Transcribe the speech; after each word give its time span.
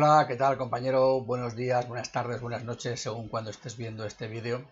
Hola, 0.00 0.26
¿qué 0.28 0.36
tal 0.36 0.56
compañero? 0.56 1.22
Buenos 1.22 1.56
días, 1.56 1.88
buenas 1.88 2.12
tardes, 2.12 2.40
buenas 2.40 2.62
noches, 2.62 3.02
según 3.02 3.28
cuando 3.28 3.50
estés 3.50 3.76
viendo 3.76 4.04
este 4.06 4.28
vídeo. 4.28 4.64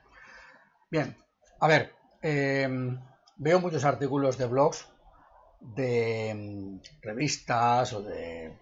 Bien, 0.88 1.16
a 1.58 1.66
ver, 1.66 1.92
em, 2.22 2.96
veo 3.36 3.58
muchos 3.58 3.84
artículos 3.84 4.38
de 4.38 4.46
blogs, 4.46 4.86
de 5.58 6.30
em, 6.30 6.80
revistas 7.02 7.92
o 7.92 8.02
de 8.02 8.56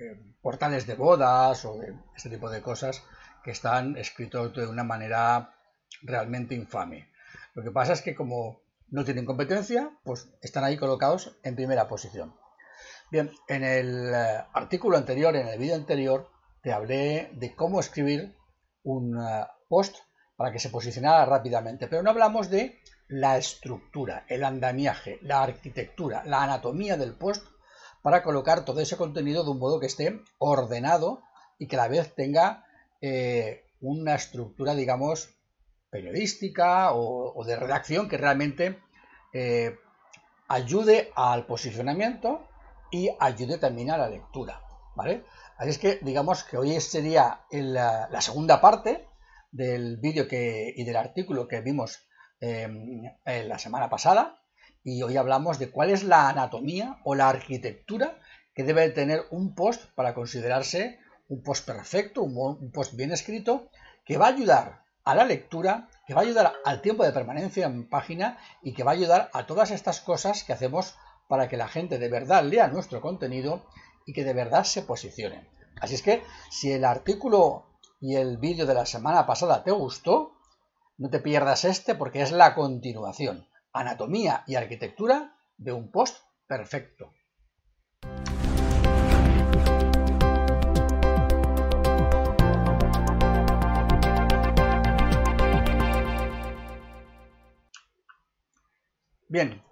em, 0.00 0.34
portales 0.42 0.86
de 0.86 0.96
bodas 0.96 1.64
o 1.64 1.78
de 1.78 1.94
este 2.14 2.28
tipo 2.28 2.50
de 2.50 2.60
cosas 2.60 3.02
que 3.42 3.52
están 3.52 3.96
escritos 3.96 4.54
de 4.54 4.66
una 4.66 4.84
manera 4.84 5.54
realmente 6.02 6.54
infame. 6.54 7.08
Lo 7.54 7.62
que 7.62 7.70
pasa 7.70 7.94
es 7.94 8.02
que 8.02 8.14
como 8.14 8.60
no 8.90 9.02
tienen 9.06 9.24
competencia, 9.24 9.90
pues 10.04 10.28
están 10.42 10.64
ahí 10.64 10.76
colocados 10.76 11.38
en 11.42 11.56
primera 11.56 11.88
posición. 11.88 12.34
Bien, 13.12 13.30
en 13.46 13.62
el 13.62 14.10
eh, 14.14 14.42
artículo 14.54 14.96
anterior, 14.96 15.36
en 15.36 15.46
el 15.46 15.58
vídeo 15.58 15.74
anterior, 15.74 16.30
te 16.62 16.72
hablé 16.72 17.28
de 17.34 17.54
cómo 17.54 17.78
escribir 17.78 18.34
un 18.84 19.18
eh, 19.18 19.46
post 19.68 19.96
para 20.34 20.50
que 20.50 20.58
se 20.58 20.70
posicionara 20.70 21.26
rápidamente, 21.26 21.88
pero 21.88 22.02
no 22.02 22.08
hablamos 22.08 22.48
de 22.48 22.80
la 23.08 23.36
estructura, 23.36 24.24
el 24.28 24.42
andamiaje, 24.44 25.18
la 25.20 25.42
arquitectura, 25.42 26.22
la 26.24 26.42
anatomía 26.42 26.96
del 26.96 27.12
post 27.12 27.44
para 28.00 28.22
colocar 28.22 28.64
todo 28.64 28.80
ese 28.80 28.96
contenido 28.96 29.44
de 29.44 29.50
un 29.50 29.58
modo 29.58 29.78
que 29.78 29.88
esté 29.88 30.22
ordenado 30.38 31.20
y 31.58 31.68
que 31.68 31.76
a 31.76 31.80
la 31.80 31.88
vez 31.88 32.14
tenga 32.14 32.64
eh, 33.02 33.66
una 33.82 34.14
estructura, 34.14 34.74
digamos, 34.74 35.36
periodística 35.90 36.94
o, 36.94 37.44
de 37.44 37.56
redacción 37.56 38.08
que 38.08 38.16
realmente 38.16 38.78
ayude 40.48 41.12
al 41.14 41.44
posicionamiento 41.44 42.48
y 42.92 43.10
ayude 43.18 43.58
también 43.58 43.90
a 43.90 43.98
la 43.98 44.08
lectura, 44.08 44.62
¿vale? 44.94 45.24
Así 45.56 45.70
es 45.70 45.78
que 45.78 45.98
digamos 46.02 46.44
que 46.44 46.56
hoy 46.56 46.80
sería 46.80 47.40
la, 47.50 48.20
segunda 48.20 48.60
parte 48.60 49.08
del 49.50 49.96
vídeo 49.96 50.26
y 50.30 50.84
del 50.84 50.96
artículo 50.96 51.48
que 51.48 51.60
vimos 51.60 52.06
em, 52.40 53.02
la 53.24 53.58
semana 53.58 53.90
pasada 53.90 54.38
y 54.84 55.02
hoy 55.02 55.16
hablamos 55.16 55.58
de 55.58 55.70
cuál 55.70 55.90
es 55.90 56.04
la 56.04 56.28
anatomía 56.28 57.00
o 57.04 57.14
la 57.14 57.28
arquitectura 57.28 58.18
que 58.54 58.64
debe 58.64 58.90
tener 58.90 59.22
un 59.30 59.54
post 59.54 59.86
para 59.94 60.14
considerarse 60.14 60.98
un 61.28 61.42
post 61.42 61.66
perfecto, 61.66 62.22
un 62.22 62.70
post 62.72 62.94
bien 62.94 63.12
escrito, 63.12 63.70
que 64.04 64.18
va 64.18 64.26
a 64.26 64.30
ayudar 64.30 64.82
a 65.04 65.14
la 65.14 65.24
lectura, 65.24 65.88
que 66.06 66.14
va 66.14 66.20
a 66.20 66.24
ayudar 66.24 66.52
al 66.64 66.82
tiempo 66.82 67.04
de 67.04 67.12
permanencia 67.12 67.66
en 67.66 67.88
página 67.88 68.38
y 68.62 68.74
que 68.74 68.84
va 68.84 68.90
a 68.90 68.94
ayudar 68.94 69.30
a 69.32 69.46
todas 69.46 69.70
estas 69.70 70.00
cosas 70.00 70.44
que 70.44 70.52
hacemos 70.52 70.96
para 71.32 71.48
que 71.48 71.56
la 71.56 71.66
gente 71.66 71.98
de 71.98 72.10
verdad 72.10 72.44
lea 72.44 72.68
nuestro 72.68 73.00
contenido 73.00 73.64
y 74.04 74.12
que 74.12 74.22
de 74.22 74.34
verdad 74.34 74.64
se 74.64 74.82
posicione. 74.82 75.48
Así 75.80 75.94
es 75.94 76.02
que 76.02 76.22
si 76.50 76.70
el 76.70 76.84
artículo 76.84 77.78
y 78.02 78.16
el 78.16 78.36
vídeo 78.36 78.66
de 78.66 78.74
la 78.74 78.84
semana 78.84 79.24
pasada 79.24 79.64
te 79.64 79.70
gustó, 79.70 80.34
no 80.98 81.08
te 81.08 81.20
pierdas 81.20 81.64
este 81.64 81.94
porque 81.94 82.20
es 82.20 82.32
la 82.32 82.54
continuación, 82.54 83.48
anatomía 83.72 84.44
y 84.46 84.56
arquitectura 84.56 85.34
de 85.56 85.72
un 85.72 85.90
post 85.90 86.18
perfecto. 86.46 87.14
Bien, 99.30 99.62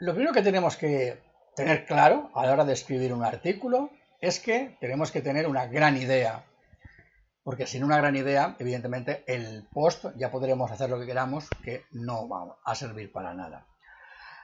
lo 0.00 0.14
primero 0.14 0.32
que 0.32 0.42
tenemos 0.42 0.76
que 0.76 1.18
tener 1.54 1.84
claro 1.84 2.30
a 2.34 2.46
la 2.46 2.52
hora 2.52 2.64
de 2.64 2.72
escribir 2.72 3.12
un 3.12 3.22
artículo 3.22 3.90
es 4.20 4.40
que 4.40 4.76
tenemos 4.80 5.12
que 5.12 5.20
tener 5.20 5.46
una 5.46 5.66
gran 5.66 5.96
idea. 5.96 6.44
Porque 7.42 7.66
sin 7.66 7.84
una 7.84 7.98
gran 7.98 8.16
idea, 8.16 8.56
evidentemente, 8.58 9.24
el 9.26 9.66
post 9.72 10.06
ya 10.16 10.30
podremos 10.30 10.70
hacer 10.70 10.88
lo 10.88 10.98
que 10.98 11.06
queramos, 11.06 11.48
que 11.62 11.84
no 11.90 12.28
va 12.28 12.56
a 12.64 12.74
servir 12.74 13.12
para 13.12 13.34
nada. 13.34 13.66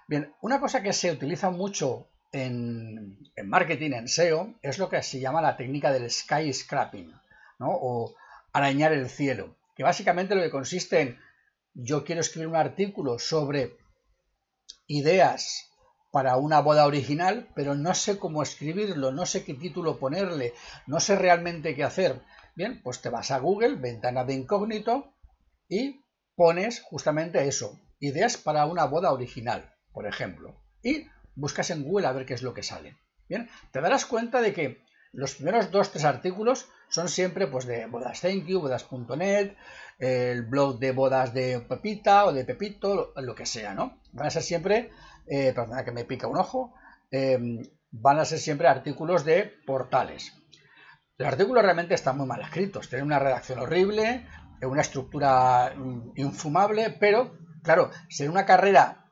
Bien, 0.09 0.33
una 0.43 0.61
cosa 0.61 0.83
que 0.83 0.93
se 0.93 1.11
utiliza 1.11 1.51
mucho 1.51 2.09
en, 2.33 3.19
marketing, 3.45 3.93
en 3.93 4.09
SEO, 4.09 4.55
es 4.61 4.79
lo 4.79 4.91
que 4.91 5.03
se 5.03 5.21
llama 5.21 5.41
la 5.41 5.57
técnica 5.57 5.91
del 5.91 6.11
skyscraping, 6.11 7.13
¿no? 7.59 7.69
o 7.71 8.15
arañar 8.53 8.93
el 8.93 9.09
cielo, 9.09 9.57
que 9.75 9.83
básicamente 9.85 10.35
lo 10.35 10.43
que 10.43 10.51
consiste 10.51 11.01
en 11.01 11.19
yo 11.75 12.05
quiero 12.05 12.23
escribir 12.23 12.49
un 12.49 12.57
artículo 12.57 13.19
sobre 13.19 13.77
ideas 14.87 15.71
para 16.11 16.37
una 16.37 16.61
boda 16.61 16.87
original, 16.87 17.49
pero 17.55 17.75
no 17.75 17.95
sé 17.95 18.19
cómo 18.19 18.43
escribirlo, 18.43 19.13
no 19.13 19.27
sé 19.27 19.45
qué 19.45 19.55
título 19.55 19.99
ponerle, 19.99 20.55
no 20.87 21.01
sé 21.01 21.17
realmente 21.17 21.75
qué 21.75 21.85
hacer. 21.85 22.23
Bien, 22.55 22.81
pues 22.83 23.03
te 23.03 23.11
vas 23.11 23.31
a 23.31 23.39
Google, 23.39 23.77
ventana 23.77 24.25
de 24.25 24.35
incógnito, 24.35 25.13
y 25.69 26.01
pones 26.35 26.81
justamente 26.81 27.47
eso, 27.47 27.79
ideas 28.01 28.37
para 28.39 28.67
una 28.67 28.85
boda 28.85 29.13
original, 29.13 29.75
por 29.93 30.07
ejemplo, 30.07 30.55
y 30.83 31.07
buscas 31.35 31.71
en 31.71 31.83
Google 31.83 32.07
a 32.07 32.13
ver 32.13 32.25
qué 32.25 32.35
es 32.35 32.43
lo 32.43 32.55
que 32.55 32.63
sale. 32.63 32.97
Bien, 33.29 33.51
te 33.73 33.81
darás 33.81 34.07
cuenta 34.07 34.41
de 34.41 34.55
que 34.55 34.86
los 35.13 35.35
primeros 35.35 35.71
dos, 35.71 35.91
tres 35.91 36.05
artículos 36.05 36.69
son 36.89 37.09
siempre 37.09 37.47
pues 37.47 37.67
de 37.67 37.87
bodas 37.87 38.21
thank 38.21 38.47
you, 38.47 38.61
bodas.net, 38.61 39.53
el 39.99 40.43
blog 40.43 40.79
de 40.79 40.93
bodas 40.93 41.33
de 41.33 41.61
Pepita 41.61 42.27
o 42.27 42.33
de 42.33 42.45
Pepito, 42.45 43.13
lo, 43.17 43.35
que 43.35 43.47
sea, 43.47 43.75
¿no? 43.75 44.01
Van 44.13 44.27
a 44.27 44.31
ser 44.31 44.43
siempre, 44.43 44.91
eh, 45.27 45.53
perdona 45.55 45.85
que 45.85 45.93
me 45.93 46.05
pica 46.05 46.27
un 46.27 46.37
ojo, 46.37 46.75
em, 47.11 47.63
van 47.91 48.19
a 48.19 48.25
ser 48.25 48.39
siempre 48.39 48.69
artículos 48.69 49.25
de 49.25 49.45
portales. 49.67 50.35
Los 51.19 51.29
artículos 51.29 51.63
realmente 51.63 51.95
están 51.95 52.19
muy 52.19 52.27
mal 52.27 52.43
escritos, 52.43 52.89
tienen 52.89 53.07
una 53.07 53.19
redacción 53.19 53.59
horrible, 53.59 54.27
una 54.63 54.83
estructura 54.83 55.73
mm, 55.75 56.13
infumable, 56.17 56.91
pero 57.01 57.39
claro, 57.63 57.91
si 58.09 58.25
en 58.25 58.31
una 58.31 58.45
carrera 58.45 59.07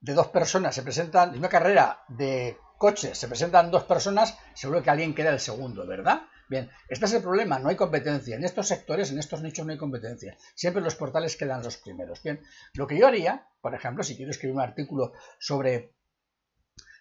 de 0.00 0.14
dos 0.14 0.28
personas 0.28 0.74
se 0.74 0.82
presentan, 0.82 1.30
en 1.30 1.38
una 1.38 1.48
carrera 1.48 2.02
de 2.08 2.56
coches 2.80 3.18
se 3.18 3.28
presentan 3.28 3.70
dos 3.70 3.84
personas, 3.84 4.38
seguro 4.54 4.82
que 4.82 4.88
alguien 4.88 5.14
queda 5.14 5.28
el 5.28 5.38
segundo, 5.38 5.86
¿verdad? 5.86 6.22
Bien, 6.48 6.70
este 6.88 7.04
es 7.04 7.12
el 7.12 7.22
problema, 7.22 7.58
no 7.58 7.68
hay 7.68 7.76
competencia. 7.76 8.36
En 8.36 8.42
estos 8.42 8.68
sectores, 8.68 9.10
en 9.10 9.18
estos 9.18 9.42
nichos 9.42 9.66
no 9.66 9.72
hay 9.72 9.78
competencia. 9.78 10.34
Siempre 10.54 10.82
los 10.82 10.94
portales 10.94 11.36
quedan 11.36 11.62
los 11.62 11.76
primeros. 11.76 12.22
Bien, 12.22 12.40
lo 12.72 12.86
que 12.86 12.98
yo 12.98 13.06
haría, 13.06 13.46
por 13.60 13.74
ejemplo, 13.74 14.02
si 14.02 14.16
quiero 14.16 14.30
escribir 14.30 14.56
un 14.56 14.62
artículo 14.62 15.12
sobre 15.38 15.92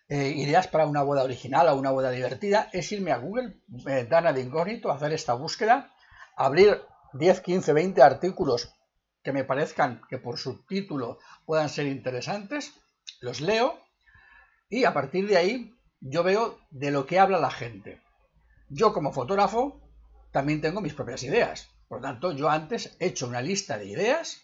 eh, 0.10 0.28
ideas 0.28 0.68
para 0.68 0.86
una 0.86 1.02
boda 1.02 1.24
original 1.24 1.70
o 1.70 1.78
una 1.78 1.92
boda 1.92 2.12
divertida, 2.12 2.70
es 2.74 2.92
irme 2.92 3.14
a 3.14 3.18
Google, 3.18 3.62
eh, 3.88 4.06
Dana 4.10 4.34
de 4.34 4.42
incógnito, 4.42 4.92
hacer 4.92 5.14
esta 5.14 5.34
búsqueda, 5.34 5.94
abrir 6.36 6.82
10, 7.14 7.40
15, 7.40 7.72
20 7.72 8.02
artículos 8.02 8.76
que 9.24 9.32
me 9.32 9.46
parezcan 9.46 10.02
que 10.10 10.18
por 10.18 10.38
subtítulo 10.38 11.20
puedan 11.46 11.70
ser 11.70 11.86
interesantes, 11.86 12.74
los 13.22 13.40
leo 13.40 13.80
y 14.70 14.86
a 14.86 14.94
partir 14.94 15.28
de 15.28 15.38
ahí 15.38 15.76
yo 16.00 16.24
veo 16.24 16.60
de 16.70 16.92
lo 16.92 17.06
que 17.06 17.20
habla 17.20 17.40
la 17.40 17.52
gente. 17.52 18.02
Yo 18.70 18.94
como 18.94 19.12
fotógrafo 19.12 19.82
también 20.32 20.62
tengo 20.62 20.82
mis 20.82 20.94
propias 20.94 21.24
ideas. 21.24 21.70
Por 21.88 22.00
lo 22.00 22.08
tanto, 22.08 22.32
yo 22.32 22.50
antes 22.50 22.96
he 23.00 23.08
hecho 23.08 23.28
una 23.28 23.42
lista 23.42 23.78
de 23.78 23.88
ideas. 23.88 24.42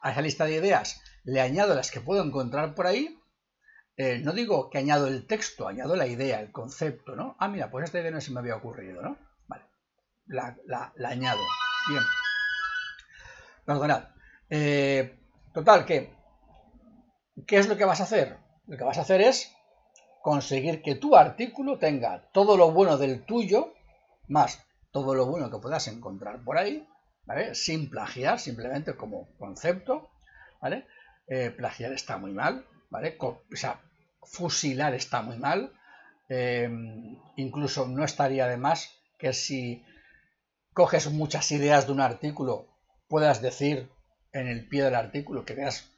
A 0.00 0.12
esa 0.12 0.22
lista 0.22 0.44
de 0.44 0.54
ideas 0.54 1.02
le 1.24 1.40
añado 1.40 1.74
las 1.74 1.90
que 1.90 2.00
puedo 2.00 2.22
encontrar 2.24 2.74
por 2.74 2.86
ahí. 2.86 3.20
Eh, 3.96 4.20
no 4.22 4.32
digo 4.32 4.70
que 4.70 4.78
añado 4.78 5.08
el 5.08 5.26
texto, 5.26 5.66
añado 5.66 5.96
la 5.96 6.06
idea, 6.06 6.40
el 6.40 6.52
concepto, 6.52 7.16
¿no? 7.16 7.34
Ah, 7.38 7.48
mira, 7.48 7.70
pues 7.70 7.86
esta 7.86 7.98
idea 7.98 8.10
no 8.10 8.20
se 8.20 8.30
me 8.30 8.40
había 8.40 8.56
ocurrido, 8.56 9.02
¿no? 9.02 9.16
Vale. 9.48 9.64
La, 10.26 10.92
añado. 11.04 11.40
Bien. 11.88 12.02
Perdonad. 13.64 14.04
Eh, 14.48 15.18
total, 15.52 15.84
¿qué? 15.84 16.14
¿Qué 17.46 17.56
es 17.56 17.68
lo 17.68 17.76
que 17.76 17.84
vas 17.84 18.00
a 18.00 18.04
hacer? 18.04 18.38
Lo 18.66 18.76
que 18.76 18.84
vas 18.84 18.98
a 18.98 19.02
hacer 19.02 19.22
es 19.22 19.55
conseguir 20.26 20.82
que 20.82 20.96
tu 20.96 21.14
artículo 21.14 21.78
tenga 21.78 22.32
todo 22.32 22.56
lo 22.56 22.72
bueno 22.72 22.98
del 22.98 23.24
tuyo, 23.24 23.72
más 24.26 24.60
todo 24.90 25.14
lo 25.14 25.24
bueno 25.26 25.52
que 25.52 25.58
puedas 25.58 25.86
encontrar 25.86 26.42
por 26.42 26.58
ahí, 26.58 26.84
¿vale? 27.26 27.54
Sin 27.54 27.88
plagiar, 27.88 28.40
simplemente 28.40 28.96
como 28.96 29.28
concepto, 29.38 30.10
¿vale? 30.60 30.84
Eh, 31.28 31.52
plagiar 31.52 31.92
está 31.92 32.18
muy 32.18 32.32
mal, 32.32 32.66
¿vale? 32.90 33.16
Fusilar 34.24 34.94
está 34.94 35.22
muy 35.22 35.38
mal. 35.38 35.72
Eh, 36.28 36.68
incluso 37.36 37.86
no 37.86 38.02
estaría 38.02 38.48
de 38.48 38.56
más 38.56 38.98
que 39.20 39.32
si 39.32 39.84
coges 40.72 41.08
muchas 41.08 41.52
ideas 41.52 41.86
de 41.86 41.92
un 41.92 42.00
artículo, 42.00 42.66
puedas 43.06 43.40
decir 43.40 43.88
en 44.32 44.48
el 44.48 44.66
pie 44.66 44.82
del 44.82 44.96
artículo 44.96 45.44
que 45.44 45.54
veas 45.54 45.88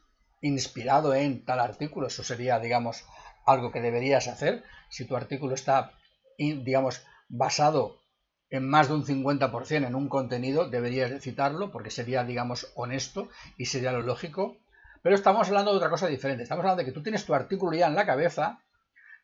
inspirado 0.42 1.14
en 1.14 1.46
tal 1.46 1.60
artículo. 1.60 2.08
Eso 2.08 2.22
sería, 2.22 2.58
digamos, 2.60 3.06
algo 3.48 3.72
que 3.72 3.80
deberías 3.80 4.28
hacer. 4.28 4.64
Si 4.88 5.04
tu 5.04 5.16
artículo 5.16 5.54
está, 5.54 5.92
digamos, 6.38 7.02
basado 7.28 8.02
en 8.50 8.68
más 8.68 8.88
de 8.88 8.94
un 8.94 9.04
50% 9.04 9.86
en 9.86 9.94
un 9.94 10.08
contenido, 10.08 10.68
deberías 10.68 11.10
de 11.10 11.20
citarlo 11.20 11.70
porque 11.70 11.90
sería, 11.90 12.24
digamos, 12.24 12.72
honesto 12.74 13.28
y 13.56 13.66
sería 13.66 13.92
lo 13.92 14.02
lógico. 14.02 14.56
Pero 15.02 15.14
estamos 15.14 15.48
hablando 15.48 15.70
de 15.70 15.76
otra 15.76 15.90
cosa 15.90 16.06
diferente. 16.06 16.42
Estamos 16.42 16.62
hablando 16.62 16.82
de 16.82 16.86
que 16.86 16.92
tú 16.92 17.02
tienes 17.02 17.24
tu 17.24 17.34
artículo 17.34 17.76
ya 17.76 17.86
en 17.86 17.94
la 17.94 18.06
cabeza, 18.06 18.62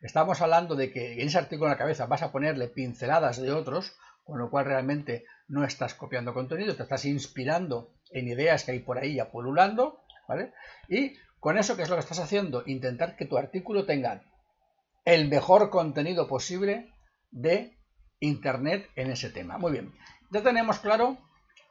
estamos 0.01 0.41
hablando 0.41 0.75
de 0.75 0.93
que 0.93 1.21
en 1.21 1.29
ese 1.29 1.39
artículo 1.39 1.67
en 1.67 1.73
la 1.73 1.79
cabeza 1.79 2.07
vas 2.07 2.23
a 2.23 2.33
ponerle 2.33 2.69
pinceladas 2.69 3.41
de 3.41 3.53
otros, 3.53 3.97
con 4.25 4.39
lo 4.39 4.51
cual 4.51 4.67
realmente 4.67 5.25
no 5.49 5.65
estás 5.65 5.95
copiando 5.95 6.35
contenido, 6.35 6.75
te 6.75 6.83
estás 6.83 7.05
inspirando 7.05 7.95
en 8.11 8.29
ideas 8.29 8.65
que 8.65 8.73
hay 8.73 8.81
por 8.81 8.99
ahí 8.99 9.15
ya 9.15 9.31
¿vale? 10.29 10.53
Y 10.89 11.15
con 11.45 11.59
eso, 11.59 11.77
¿qué 11.77 11.83
es 11.83 11.91
lo 11.91 11.97
que 11.97 12.01
estás 12.01 12.21
haciendo? 12.21 12.63
Intentar 12.65 13.17
que 13.17 13.27
tu 13.27 13.37
artículo 13.37 13.85
tenga 13.85 14.23
el 15.05 15.29
mejor 15.29 15.69
contenido 15.69 16.27
posible 16.27 16.91
de 17.31 17.77
Internet 18.19 18.89
en 18.97 19.11
ese 19.11 19.29
tema. 19.29 19.59
Muy 19.59 19.73
bien, 19.73 19.93
ya 20.31 20.43
tenemos 20.43 20.79
claro 20.79 21.19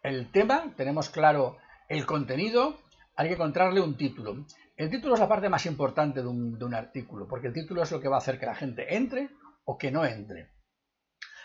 el 0.04 0.32
tema, 0.32 0.72
tenemos 0.78 1.10
claro 1.10 1.58
el 1.90 2.06
contenido, 2.06 2.78
hay 3.16 3.30
que 3.30 3.34
encontrarle 3.34 3.82
un 3.82 3.98
título. 3.98 4.46
El 4.78 4.92
título 4.92 5.16
es 5.16 5.20
la 5.20 5.28
parte 5.28 5.50
más 5.50 5.66
importante 5.66 6.22
de 6.22 6.28
un, 6.28 6.74
artículo, 6.76 7.28
porque 7.28 7.48
el 7.48 7.54
título 7.54 7.82
es 7.82 7.92
lo 7.92 8.00
que 8.00 8.10
va 8.10 8.18
a 8.18 8.20
hacer 8.20 8.40
que 8.40 8.46
la 8.46 8.54
gente 8.54 8.96
entre 8.96 9.32
o 9.66 9.80
que 9.80 9.90
no 9.90 10.06
entre. 10.06 10.52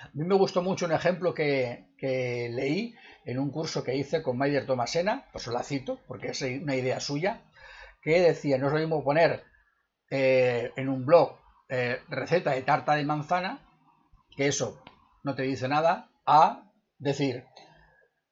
A 0.02 0.10
mí 0.12 0.26
me 0.26 0.34
gustó 0.34 0.60
mucho 0.60 0.84
un 0.84 0.92
ejemplo 0.92 1.32
que, 1.32 1.86
leí 1.98 2.94
en 3.24 3.38
un 3.38 3.50
curso 3.50 3.82
que 3.82 3.96
hice 3.96 4.22
con 4.22 4.36
Maider 4.36 4.66
Tomasena, 4.66 5.24
pues 5.32 5.46
la 5.46 5.62
cito 5.62 5.98
porque 6.06 6.32
es 6.32 6.42
una 6.42 6.76
idea 6.76 7.00
suya, 7.00 7.40
que 8.00 8.20
decía, 8.20 8.58
no 8.58 8.66
es 8.66 8.72
lo 8.72 8.78
mismo 8.78 9.04
poner 9.04 9.44
eh, 10.10 10.72
en 10.76 10.88
un 10.88 11.04
blog 11.04 11.36
eh, 11.68 12.00
receta 12.08 12.52
de 12.52 12.62
tarta 12.62 12.94
de 12.94 13.04
manzana, 13.04 13.60
que 14.36 14.48
eso 14.48 14.82
no 15.22 15.34
te 15.34 15.42
dice 15.42 15.68
nada, 15.68 16.10
a 16.26 16.70
decir 16.98 17.44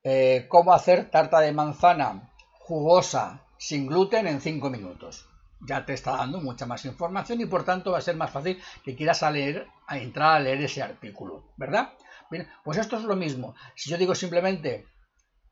eh, 0.02 0.46
cómo 0.48 0.72
hacer 0.72 1.10
tarta 1.10 1.40
de 1.40 1.52
manzana 1.52 2.32
jugosa 2.60 3.46
sin 3.58 3.86
gluten 3.86 4.26
en 4.26 4.40
5 4.40 4.70
minutos. 4.70 5.28
Ya 5.60 5.84
te 5.84 5.94
está 5.94 6.16
dando 6.16 6.40
mucha 6.40 6.66
más 6.66 6.84
información 6.84 7.40
y 7.40 7.46
por 7.46 7.64
tanto 7.64 7.92
va 7.92 7.98
a 7.98 8.02
ser 8.02 8.16
más 8.16 8.30
fácil 8.30 8.62
que 8.84 8.94
quieras 8.94 9.22
a 9.22 9.30
leer, 9.30 9.66
a 9.86 9.98
entrar 9.98 10.36
a 10.36 10.40
leer 10.40 10.62
ese 10.62 10.82
artículo, 10.82 11.52
¿verdad? 11.56 11.92
Bien, 12.30 12.48
pues 12.64 12.78
esto 12.78 12.96
es 12.96 13.04
lo 13.04 13.16
mismo. 13.16 13.54
Si 13.74 13.90
yo 13.90 13.98
digo 13.98 14.14
simplemente 14.14 14.86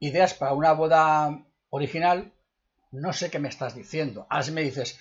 ideas 0.00 0.34
para 0.34 0.52
una 0.52 0.72
boda 0.72 1.44
original, 1.70 2.32
no 2.94 3.12
sé 3.12 3.30
qué 3.30 3.38
me 3.38 3.48
estás 3.48 3.74
diciendo. 3.74 4.26
Ahora 4.30 4.50
me 4.52 4.62
dices 4.62 4.98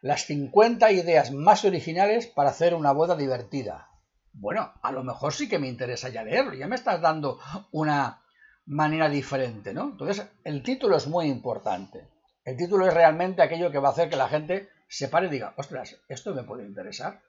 las 0.00 0.26
50 0.26 0.90
ideas 0.92 1.32
más 1.32 1.64
originales 1.64 2.26
para 2.26 2.50
hacer 2.50 2.74
una 2.74 2.92
boda 2.92 3.16
divertida. 3.16 3.88
Bueno, 4.32 4.72
a 4.82 4.92
lo 4.92 5.04
mejor 5.04 5.32
sí 5.32 5.48
que 5.48 5.58
me 5.58 5.68
interesa 5.68 6.08
ya 6.08 6.24
leerlo, 6.24 6.54
ya 6.54 6.66
me 6.66 6.74
estás 6.74 7.00
dando 7.00 7.38
una 7.70 8.22
manera 8.66 9.08
diferente, 9.08 9.72
¿no? 9.72 9.90
Entonces, 9.90 10.26
el 10.42 10.62
título 10.62 10.96
es 10.96 11.06
muy 11.06 11.26
importante. 11.26 12.08
El 12.44 12.56
título 12.56 12.86
es 12.86 12.94
realmente 12.94 13.42
aquello 13.42 13.70
que 13.70 13.78
va 13.78 13.88
a 13.88 13.92
hacer 13.92 14.10
que 14.10 14.16
la 14.16 14.28
gente 14.28 14.68
se 14.88 15.08
pare 15.08 15.28
y 15.28 15.30
diga, 15.30 15.54
ostras, 15.56 15.96
esto 16.08 16.34
me 16.34 16.42
puede 16.42 16.66
interesar. 16.66 17.22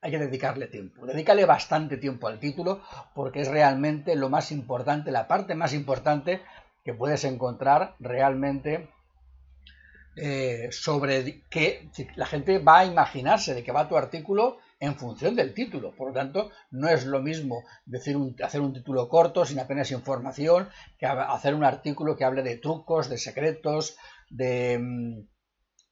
Hay 0.00 0.10
que 0.10 0.18
dedicarle 0.18 0.66
tiempo. 0.66 1.06
Dedícale 1.06 1.46
bastante 1.46 1.96
tiempo 1.96 2.28
al 2.28 2.38
título 2.38 2.82
porque 3.14 3.40
es 3.40 3.48
realmente 3.48 4.14
lo 4.14 4.28
más 4.28 4.52
importante, 4.52 5.10
la 5.10 5.26
parte 5.26 5.54
más 5.54 5.72
importante 5.72 6.42
que 6.84 6.94
puedes 6.94 7.24
encontrar 7.24 7.96
realmente 7.98 8.88
eh, 10.16 10.68
sobre 10.72 11.42
que 11.50 11.90
la 12.16 12.24
gente 12.26 12.58
va 12.58 12.80
a 12.80 12.84
imaginarse 12.86 13.54
de 13.54 13.62
que 13.62 13.72
va 13.72 13.88
tu 13.88 13.96
artículo 13.96 14.58
en 14.80 14.96
función 14.96 15.34
del 15.36 15.52
título. 15.52 15.94
Por 15.94 16.08
lo 16.08 16.14
tanto, 16.14 16.50
no 16.70 16.88
es 16.88 17.04
lo 17.04 17.20
mismo 17.20 17.64
decir 17.84 18.16
hacer 18.42 18.60
un 18.60 18.72
título 18.72 19.08
corto 19.08 19.44
sin 19.44 19.58
apenas 19.58 19.90
información 19.90 20.68
que 20.98 21.06
hacer 21.06 21.54
un 21.54 21.64
artículo 21.64 22.16
que 22.16 22.24
hable 22.24 22.42
de 22.42 22.56
trucos, 22.56 23.08
de 23.08 23.18
secretos, 23.18 23.96
de, 24.30 24.78
mm, 24.78 25.28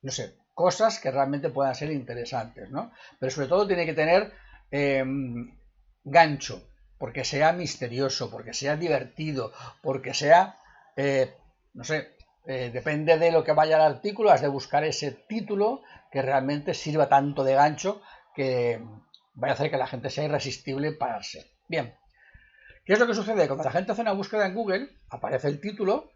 no 0.03 0.11
sé, 0.11 0.37
cosas 0.55 0.99
que 1.01 1.11
realmente 1.11 1.51
puedan 1.51 1.75
ser 1.75 1.91
interesantes, 1.91 2.71
¿no? 2.71 2.93
Pero 3.19 3.31
sobre 3.31 3.49
todo 3.49 3.67
tiene 3.67 3.87
que 3.87 3.95
tener 3.95 4.33
em, 4.71 5.57
gancho, 6.03 6.67
porque 6.99 7.25
sea 7.25 7.53
misterioso, 7.53 8.31
porque 8.31 8.55
sea 8.55 8.77
divertido, 8.77 9.53
porque 9.83 10.15
sea, 10.15 10.59
eh, 10.97 11.35
no 11.75 11.85
sé, 11.85 12.14
eh, 12.47 12.71
depende 12.73 13.19
de 13.19 13.33
lo 13.33 13.43
que 13.43 13.53
vaya 13.53 13.77
al 13.77 13.95
artículo, 13.95 14.31
has 14.31 14.43
de 14.43 14.49
buscar 14.49 14.85
ese 14.85 15.13
título 15.13 15.83
que 16.13 16.23
realmente 16.23 16.75
sirva 16.75 17.09
tanto 17.09 17.43
de 17.43 17.55
gancho 17.55 18.03
que 18.35 18.81
vaya 19.35 19.53
a 19.53 19.55
hacer 19.55 19.71
que 19.71 19.79
la 19.79 19.87
gente 19.87 20.11
sea 20.11 20.25
irresistible 20.25 20.93
pararse. 20.93 21.53
Bien, 21.69 21.95
¿qué 22.85 22.93
es 22.93 22.99
lo 22.99 23.07
que 23.07 23.15
sucede? 23.15 23.47
Cuando 23.47 23.65
la 23.65 23.71
gente 23.71 23.93
hace 23.93 24.03
una 24.03 24.13
búsqueda 24.13 24.47
en 24.47 24.55
Google, 24.55 24.91
aparece 25.09 25.49
el 25.49 25.61
título, 25.61 26.13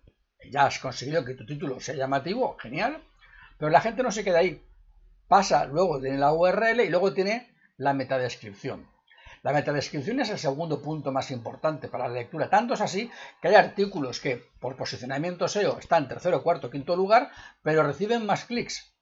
ya 0.50 0.66
has 0.66 0.78
conseguido 0.78 1.25
que 1.25 1.34
tu 1.34 1.46
título 1.46 1.80
sea 1.80 1.94
llamativo, 1.94 2.56
genial, 2.58 3.02
pero 3.58 3.70
la 3.70 3.80
gente 3.80 4.02
no 4.02 4.10
se 4.10 4.22
queda 4.22 4.38
ahí. 4.38 4.62
Pasa, 5.26 5.66
luego 5.66 6.00
tiene 6.00 6.19
la 6.19 6.32
URL 6.32 6.80
y 6.80 6.90
luego 6.90 7.12
tiene 7.12 7.54
la 7.76 7.94
metadescripción. 7.94 8.86
La 9.43 9.52
metadescripción 9.52 10.20
es 10.20 10.31
el 10.31 10.38
segundo 10.38 10.82
punto 10.82 11.12
más 11.12 11.31
importante 11.31 11.88
para 11.88 12.08
la 12.08 12.14
lectura. 12.14 12.50
Tanto 12.50 12.75
es 12.75 12.81
así 12.81 13.11
que 13.40 13.49
hay 13.49 13.55
artículos 13.55 14.20
que 14.20 14.50
por 14.61 14.76
posicionamiento 14.76 15.46
SEO 15.49 15.79
están 15.79 16.08
tercero, 16.08 16.43
cuarto, 16.43 16.70
quinto 16.70 16.96
lugar, 16.96 17.31
pero 17.62 17.82
reciben 17.82 18.26
más 18.26 18.44
clics. 18.44 18.94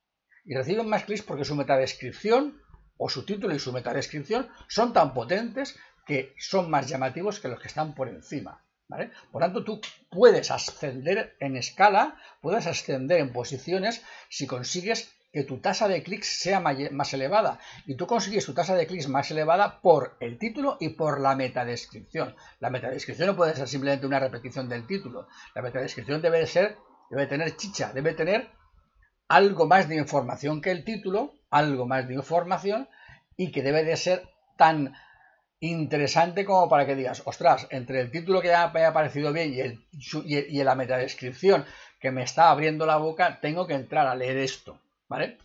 Y 0.44 0.54
reciben 0.54 0.88
más 0.88 1.04
clics 1.04 1.22
porque 1.22 1.44
su 1.44 1.56
metadescripción 1.56 2.60
o 2.98 3.08
su 3.08 3.24
título 3.24 3.54
y 3.54 3.58
su 3.58 3.72
metadescripción 3.72 4.48
son 4.68 4.92
tan 4.92 5.14
potentes 5.14 5.76
que 6.06 6.34
son 6.38 6.70
más 6.70 6.88
llamativos 6.88 7.40
que 7.40 7.48
los 7.48 7.60
que 7.60 7.68
están 7.68 7.94
por 7.94 8.08
encima. 8.08 8.64
¿vale? 8.88 9.10
Por 9.32 9.42
tanto, 9.42 9.64
tú 9.64 9.80
puedes 10.10 10.50
ascender 10.50 11.36
en 11.40 11.56
escala, 11.56 12.16
puedes 12.40 12.66
ascender 12.66 13.20
en 13.20 13.32
posiciones 13.32 14.02
si 14.28 14.46
consigues 14.46 15.12
que 15.36 15.44
tu 15.44 15.58
tasa 15.58 15.86
de 15.86 16.02
clics 16.02 16.40
sea 16.40 16.60
más 16.60 17.12
elevada. 17.12 17.60
Y 17.84 17.94
tú 17.94 18.06
consigues 18.06 18.46
tu 18.46 18.54
tasa 18.54 18.74
de 18.74 18.86
clics 18.86 19.06
más 19.06 19.30
elevada 19.30 19.82
por 19.82 20.16
el 20.18 20.38
título 20.38 20.78
y 20.80 20.88
por 21.00 21.20
la 21.20 21.36
metadescripción. 21.36 22.34
La 22.58 22.70
metadescripción 22.70 23.26
no 23.28 23.36
puede 23.36 23.54
ser 23.54 23.68
simplemente 23.68 24.06
una 24.06 24.18
repetición 24.18 24.66
del 24.66 24.86
título. 24.86 25.28
La 25.54 25.60
metadescripción 25.60 26.22
debe 26.22 26.46
ser, 26.46 26.78
debe 27.10 27.26
tener 27.26 27.54
chicha, 27.54 27.92
debe 27.92 28.14
tener 28.14 28.48
algo 29.28 29.66
más 29.66 29.90
de 29.90 29.96
información 29.96 30.62
que 30.62 30.70
el 30.70 30.84
título, 30.84 31.34
algo 31.50 31.84
más 31.84 32.08
de 32.08 32.14
información 32.14 32.88
y 33.36 33.52
que 33.52 33.62
debe 33.62 33.84
de 33.84 33.98
ser 33.98 34.26
tan 34.56 34.94
interesante 35.60 36.46
como 36.46 36.70
para 36.70 36.86
que 36.86 36.94
digas, 36.94 37.20
ostras, 37.26 37.66
entre 37.68 38.00
el 38.00 38.10
título 38.10 38.40
que 38.40 38.48
ya 38.48 38.70
me 38.70 38.86
ha 38.86 38.94
parecido 38.94 39.34
bien 39.34 39.52
y, 39.52 39.60
el, 39.60 39.84
y, 40.24 40.64
la 40.64 40.74
metadescripción 40.74 41.66
que 42.00 42.10
me 42.10 42.22
está 42.22 42.48
abriendo 42.48 42.86
la 42.86 42.96
boca, 42.96 43.38
tengo 43.42 43.66
que 43.66 43.74
entrar 43.74 44.06
a 44.06 44.14
leer 44.14 44.38
esto, 44.38 44.80
¿vale? 45.08 45.38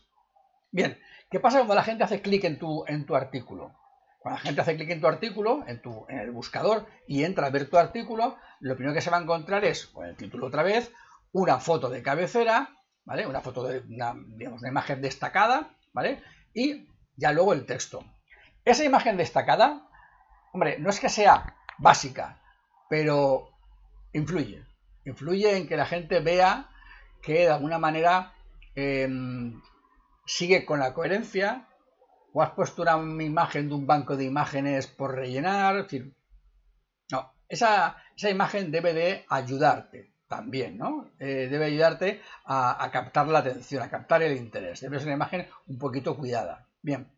Bien, 0.72 0.98
¿qué 1.30 1.40
pasa 1.40 1.60
cuando 1.60 1.76
la 1.76 1.84
gente 1.84 2.04
hace 2.04 2.22
clic 2.22 2.44
en 2.44 2.58
tu, 2.58 2.86
en 2.88 3.06
tu 3.06 3.16
artículo? 3.16 3.76
Cuando 4.20 4.38
la 4.38 4.44
gente 4.44 4.62
hace 4.62 4.76
clic 4.76 4.90
en 4.90 5.02
tu 5.02 5.08
artículo, 5.08 5.64
en, 5.68 5.82
tu, 5.82 6.06
en 6.08 6.20
el 6.20 6.32
buscador, 6.32 6.88
y 7.08 7.24
entra 7.24 7.48
a 7.48 7.50
ver 7.50 7.70
tu 7.70 7.78
artículo, 7.78 8.38
lo 8.60 8.76
primero 8.76 8.94
que 8.94 9.02
se 9.02 9.10
va 9.10 9.18
a 9.18 9.22
encontrar 9.22 9.66
es, 9.66 9.88
con 9.88 10.06
el 10.06 10.16
título 10.16 10.48
otra 10.48 10.64
vez, 10.64 10.92
una 11.32 11.60
foto 11.60 11.90
de 11.90 12.04
cabecera, 12.04 12.70
¿vale? 13.04 13.26
Una 13.26 13.42
foto 13.42 13.64
de 13.64 13.80
una, 13.80 14.16
digamos, 14.36 14.62
una 14.62 14.70
imagen 14.70 15.02
destacada, 15.02 15.76
¿vale? 15.94 16.22
Y 16.54 16.88
ya 17.16 17.32
luego 17.32 17.54
el 17.54 17.66
texto. 17.66 18.04
Esa 18.64 18.84
imagen 18.84 19.18
destacada, 19.18 19.88
hombre, 20.54 20.78
no 20.80 20.90
es 20.90 21.00
que 21.00 21.10
sea 21.10 21.56
básica, 21.80 22.42
pero 22.90 23.50
influye. 24.14 24.64
Influye 25.06 25.58
en 25.58 25.68
que 25.68 25.78
la 25.78 25.86
gente 25.86 26.20
vea 26.20 26.70
que 27.22 27.34
de 27.34 27.50
alguna 27.50 27.80
manera 27.80 28.34
em, 28.76 29.62
sigue 30.26 30.66
con 30.66 30.80
la 30.80 30.94
coherencia, 30.94 31.68
o 32.34 32.42
has 32.42 32.52
puesto 32.52 32.84
una 32.84 33.24
imagen 33.24 33.68
de 33.70 33.76
un 33.76 33.86
banco 33.86 34.16
de 34.16 34.26
imágenes 34.26 34.88
por 34.88 35.16
rellenar, 35.16 35.88
no, 37.12 37.34
esa, 37.50 37.98
esa 38.16 38.30
imagen 38.30 38.72
debe 38.72 38.94
de 38.94 39.26
ayudarte 39.30 40.12
también, 40.32 40.78
¿no? 40.78 41.12
Eh, 41.20 41.50
debe 41.52 41.66
ayudarte 41.66 42.22
a, 42.46 42.90
captar 42.94 43.28
la 43.28 43.40
atención, 43.40 43.84
a 43.84 43.90
captar 43.90 44.24
el 44.24 44.38
interés. 44.38 44.80
Debe 44.80 44.98
ser 44.98 45.08
una 45.08 45.16
imagen 45.16 45.46
un 45.68 45.78
poquito 45.78 46.16
cuidada. 46.16 46.70
Bien. 46.82 47.12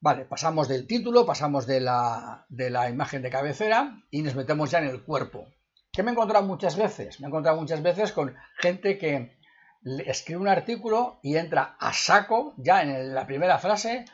Vale, 0.00 0.24
pasamos 0.24 0.68
del 0.68 0.86
título, 0.86 1.26
pasamos 1.26 1.66
de 1.66 1.80
la, 1.80 2.46
de 2.48 2.70
la 2.70 2.88
imagen 2.88 3.20
de 3.20 3.30
cabecera 3.30 4.02
y 4.10 4.22
nos 4.22 4.34
metemos 4.34 4.70
ya 4.70 4.78
en 4.78 4.86
el 4.86 5.02
cuerpo. 5.02 5.46
¿Qué 5.92 6.02
me 6.02 6.10
he 6.10 6.14
encontrado 6.14 6.46
muchas 6.46 6.76
veces? 6.76 7.20
Me 7.20 7.26
he 7.26 7.28
encontrado 7.28 7.60
muchas 7.60 7.82
veces 7.82 8.10
con 8.12 8.34
gente 8.56 8.96
que 8.96 9.36
escribe 9.84 10.40
un 10.40 10.48
artículo 10.48 11.18
y 11.22 11.36
entra 11.36 11.76
a 11.78 11.92
saco, 11.92 12.54
ya 12.56 12.82
en 12.82 13.14
la 13.14 13.26
primera 13.26 13.58
frase, 13.58 14.04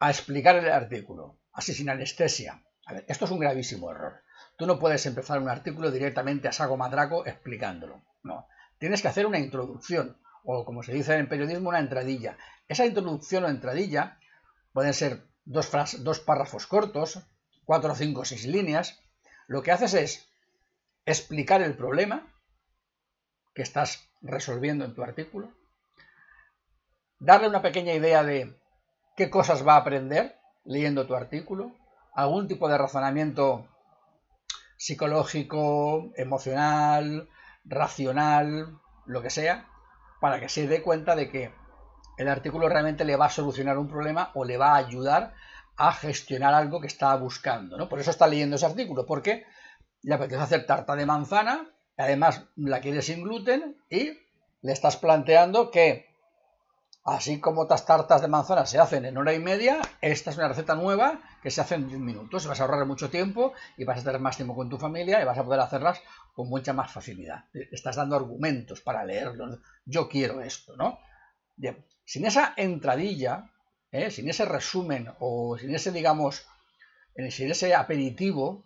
a 0.00 0.10
explicar 0.10 0.56
el 0.56 0.70
artículo, 0.70 1.38
así 1.52 1.72
sin 1.72 1.90
anestesia. 1.90 2.62
Esto 3.06 3.24
es 3.26 3.30
un 3.30 3.38
gravísimo 3.38 3.90
error. 3.90 4.22
Tú 4.56 4.66
no 4.66 4.78
puedes 4.78 5.04
empezar 5.06 5.40
un 5.40 5.48
artículo 5.48 5.90
directamente 5.90 6.48
a 6.48 6.52
saco 6.52 6.76
madraco 6.76 7.26
explicándolo. 7.26 8.02
No. 8.22 8.48
Tienes 8.78 9.02
que 9.02 9.08
hacer 9.08 9.26
una 9.26 9.38
introducción, 9.38 10.20
o 10.44 10.64
como 10.64 10.82
se 10.82 10.92
dice 10.92 11.14
en 11.14 11.28
periodismo, 11.28 11.68
una 11.68 11.78
entradilla. 11.78 12.36
Esa 12.66 12.86
introducción 12.86 13.44
o 13.44 13.48
entradilla 13.48 14.18
pueden 14.72 14.94
ser 14.94 15.26
dos, 15.44 15.70
dos 16.00 16.20
párrafos 16.20 16.66
cortos, 16.66 17.20
cuatro, 17.64 17.94
cinco, 17.94 18.24
seis 18.24 18.46
líneas. 18.46 19.00
Lo 19.46 19.62
que 19.62 19.72
haces 19.72 19.94
es 19.94 20.28
explicar 21.06 21.62
el 21.62 21.76
problema 21.76 22.26
que 23.54 23.62
estás 23.62 24.07
resolviendo 24.20 24.84
en 24.84 24.94
tu 24.94 25.02
artículo, 25.02 25.52
darle 27.18 27.48
una 27.48 27.62
pequeña 27.62 27.92
idea 27.92 28.22
de 28.22 28.58
qué 29.16 29.30
cosas 29.30 29.66
va 29.66 29.74
a 29.74 29.78
aprender 29.78 30.38
leyendo 30.64 31.06
tu 31.06 31.14
artículo, 31.14 31.72
algún 32.14 32.48
tipo 32.48 32.68
de 32.68 32.78
razonamiento 32.78 33.66
psicológico, 34.76 36.12
emocional, 36.16 37.28
racional, 37.64 38.78
lo 39.06 39.22
que 39.22 39.30
sea, 39.30 39.66
para 40.20 40.40
que 40.40 40.48
se 40.48 40.66
dé 40.66 40.82
cuenta 40.82 41.16
de 41.16 41.28
que 41.28 41.52
el 42.16 42.28
artículo 42.28 42.68
realmente 42.68 43.04
le 43.04 43.16
va 43.16 43.26
a 43.26 43.30
solucionar 43.30 43.78
un 43.78 43.88
problema 43.88 44.30
o 44.34 44.44
le 44.44 44.56
va 44.56 44.72
a 44.72 44.76
ayudar 44.76 45.34
a 45.76 45.92
gestionar 45.92 46.54
algo 46.54 46.80
que 46.80 46.88
está 46.88 47.14
buscando. 47.16 47.76
¿no? 47.76 47.88
Por 47.88 48.00
eso 48.00 48.10
está 48.10 48.26
leyendo 48.26 48.56
ese 48.56 48.66
artículo, 48.66 49.06
porque 49.06 49.46
le 50.02 50.14
apetece 50.14 50.42
hacer 50.42 50.66
tarta 50.66 50.96
de 50.96 51.06
manzana, 51.06 51.68
además 51.98 52.44
la 52.56 52.80
quiere 52.80 53.02
sin 53.02 53.22
gluten 53.22 53.76
y 53.90 54.18
le 54.62 54.72
estás 54.72 54.96
planteando 54.96 55.70
que 55.70 56.08
así 57.04 57.40
como 57.40 57.62
otras 57.62 57.86
tartas 57.86 58.20
de 58.20 58.28
manzana 58.28 58.66
se 58.66 58.78
hacen 58.78 59.04
en 59.04 59.16
hora 59.16 59.32
y 59.32 59.38
media, 59.38 59.80
esta 60.00 60.30
es 60.30 60.36
una 60.36 60.48
receta 60.48 60.74
nueva 60.74 61.20
que 61.42 61.50
se 61.50 61.60
hace 61.60 61.74
en 61.74 61.88
10 61.88 62.00
minutos. 62.00 62.46
Vas 62.46 62.60
a 62.60 62.64
ahorrar 62.64 62.86
mucho 62.86 63.10
tiempo 63.10 63.52
y 63.76 63.84
vas 63.84 64.00
a 64.00 64.04
tener 64.04 64.20
más 64.20 64.36
tiempo 64.36 64.54
con 64.54 64.68
tu 64.68 64.78
familia 64.78 65.20
y 65.20 65.24
vas 65.24 65.38
a 65.38 65.44
poder 65.44 65.60
hacerlas 65.60 66.00
con 66.34 66.48
mucha 66.48 66.72
más 66.72 66.92
facilidad. 66.92 67.44
Estás 67.52 67.96
dando 67.96 68.16
argumentos 68.16 68.80
para 68.80 69.04
leerlo. 69.04 69.58
Yo 69.86 70.08
quiero 70.08 70.42
esto, 70.42 70.76
¿no? 70.76 70.98
Bien, 71.56 71.84
sin 72.04 72.26
esa 72.26 72.54
entradilla, 72.56 73.50
¿eh? 73.90 74.10
sin 74.10 74.28
ese 74.28 74.44
resumen 74.44 75.10
o 75.18 75.56
sin 75.58 75.74
ese, 75.74 75.90
digamos, 75.92 76.46
eh, 77.14 77.30
sin 77.30 77.50
ese 77.50 77.74
aperitivo, 77.74 78.64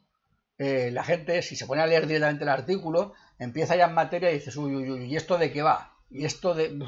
eh, 0.62 0.90
la 0.90 1.02
gente, 1.02 1.42
si 1.42 1.56
se 1.56 1.66
pone 1.66 1.82
a 1.82 1.86
leer 1.86 2.06
directamente 2.06 2.44
el 2.44 2.50
artículo, 2.50 3.14
empieza 3.38 3.76
ya 3.76 3.86
en 3.86 3.94
materia 3.94 4.30
y 4.30 4.34
dices, 4.34 4.56
uy, 4.56 4.74
uy, 4.74 4.90
uy, 4.90 5.04
¿y 5.04 5.16
esto 5.16 5.38
de 5.38 5.52
qué 5.52 5.62
va? 5.62 5.96
Y 6.10 6.24
esto 6.24 6.54
de... 6.54 6.78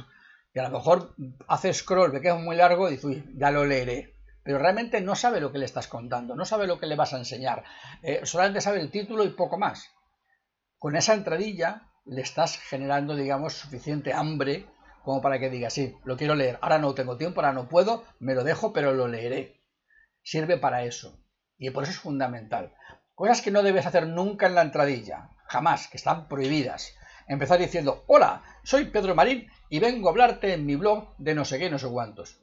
Y 0.54 0.58
a 0.60 0.68
lo 0.68 0.70
mejor 0.70 1.14
hace 1.48 1.72
scroll, 1.72 2.12
ve 2.12 2.20
que 2.20 2.28
es 2.28 2.38
muy 2.38 2.54
largo 2.54 2.88
y 2.88 2.92
dice, 2.92 3.06
uy, 3.08 3.24
ya 3.36 3.50
lo 3.50 3.64
leeré. 3.64 4.14
Pero 4.44 4.58
realmente 4.58 5.00
no 5.00 5.16
sabe 5.16 5.40
lo 5.40 5.50
que 5.50 5.58
le 5.58 5.64
estás 5.64 5.88
contando, 5.88 6.36
no 6.36 6.44
sabe 6.44 6.66
lo 6.66 6.78
que 6.78 6.86
le 6.86 6.94
vas 6.94 7.14
a 7.14 7.18
enseñar. 7.18 7.64
solamente 8.22 8.60
sabe 8.60 8.80
el 8.80 8.90
título 8.90 9.24
y 9.24 9.30
poco 9.30 9.58
más. 9.58 9.90
Con 10.78 10.94
esa 10.94 11.14
entradilla 11.14 11.90
le 12.04 12.20
estás 12.20 12.58
generando, 12.58 13.16
digamos, 13.16 13.54
suficiente 13.54 14.12
hambre 14.12 14.66
como 15.04 15.20
para 15.20 15.38
que 15.38 15.50
diga, 15.50 15.68
sí, 15.68 15.96
lo 16.04 16.16
quiero 16.16 16.34
leer, 16.34 16.58
ahora 16.62 16.78
no 16.78 16.94
tengo 16.94 17.18
tiempo, 17.18 17.40
ahora 17.40 17.52
no 17.52 17.68
puedo, 17.68 18.04
me 18.20 18.34
lo 18.34 18.42
dejo, 18.42 18.72
pero 18.72 18.94
lo 18.94 19.06
leeré. 19.06 19.60
Sirve 20.22 20.56
para 20.56 20.84
eso. 20.84 21.18
Y 21.58 21.70
por 21.70 21.82
eso 21.82 21.92
es 21.92 21.98
fundamental. 21.98 22.74
Cosas 23.14 23.42
que 23.42 23.50
no 23.50 23.62
debes 23.62 23.86
hacer 23.86 24.06
nunca 24.08 24.46
en 24.46 24.54
la 24.54 24.62
entradilla, 24.62 25.30
jamás, 25.46 25.88
que 25.88 25.96
están 25.96 26.26
prohibidas. 26.26 26.94
Empezar 27.28 27.58
diciendo, 27.58 28.04
hola, 28.08 28.42
soy 28.64 28.86
Pedro 28.86 29.14
Marín 29.14 29.48
y 29.68 29.78
vengo 29.78 30.08
a 30.08 30.10
hablarte 30.10 30.52
en 30.52 30.66
mi 30.66 30.76
blog 30.76 31.16
de 31.18 31.34
no 31.34 31.44
sé 31.44 31.58
qué, 31.58 31.70
no 31.70 31.78
sé 31.78 31.88
cuántos. 31.88 32.40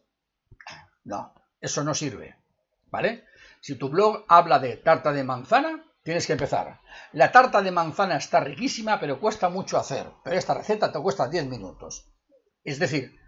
No, 1.04 1.34
eso 1.60 1.84
no 1.84 1.94
sirve. 1.94 2.36
¿Vale? 2.90 3.26
Si 3.60 3.76
tu 3.76 3.90
blog 3.90 4.26
habla 4.28 4.60
de 4.60 4.78
tarta 4.78 5.12
de 5.12 5.24
manzana, 5.24 5.84
tienes 6.04 6.26
que 6.26 6.34
empezar. 6.34 6.80
La 7.12 7.32
tarta 7.32 7.62
de 7.62 7.72
manzana 7.72 8.18
está 8.18 8.40
riquísima, 8.40 9.00
pero 9.00 9.20
cuesta 9.20 9.50
mucho 9.50 9.78
hacer. 9.78 10.08
Pero 10.24 10.38
esta 10.38 10.54
receta 10.54 10.92
te 10.92 11.00
cuesta 11.00 11.28
10 11.28 11.48
minutos. 11.48 12.12
Es 12.64 12.80
decir, 12.80 13.20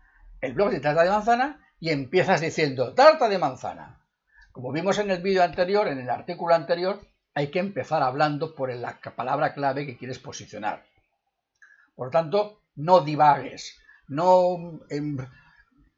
el 0.42 0.54
blog 0.54 0.72
de 0.72 0.80
tarta 0.80 1.04
de 1.04 1.10
manzana 1.10 1.68
y 1.80 1.90
empiezas 1.90 2.42
diciendo 2.42 2.94
tarta 2.94 3.28
de 3.28 3.38
manzana. 3.38 4.08
Como 4.52 4.72
vimos 4.72 4.98
en 5.00 5.12
el 5.12 5.22
vídeo 5.22 5.44
anterior, 5.44 5.88
en 5.88 6.00
el 6.00 6.10
artículo 6.10 6.56
anterior, 6.56 7.02
hay 7.36 7.50
que 7.50 7.60
empezar 7.60 8.04
hablando 8.04 8.56
por 8.56 8.74
la 8.74 9.00
palabra 9.16 9.54
clave 9.54 9.86
que 9.86 9.98
quieres 9.98 10.20
posicionar. 10.20 10.86
Por 11.96 12.12
tanto, 12.12 12.62
no 12.76 13.02
divagues, 13.02 13.78
no 14.08 14.82
em, 14.90 15.18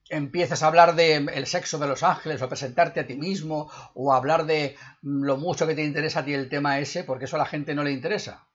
empieces 0.10 0.62
a 0.62 0.68
hablar 0.68 0.96
del 0.96 1.48
sexo 1.48 1.77
de 1.77 1.88
los 1.88 2.04
ángeles 2.04 2.42
o 2.42 2.50
presentarte 2.50 3.00
a 3.00 3.08
ti 3.08 3.15
mismo 3.15 3.70
o 3.94 4.13
hablar 4.13 4.46
de 4.46 4.75
lo 5.01 5.38
mucho 5.38 5.68
que 5.68 5.75
te 5.75 5.84
interesa 5.84 6.20
a 6.20 6.25
ti 6.25 6.34
el 6.34 6.50
tema 6.50 6.80
ese, 6.80 7.04
porque 7.04 7.25
eso 7.25 7.36
a 7.36 7.39
la 7.39 7.46
gente 7.46 7.75
no 7.75 7.84
le 7.84 7.92
interesa. 7.92 8.48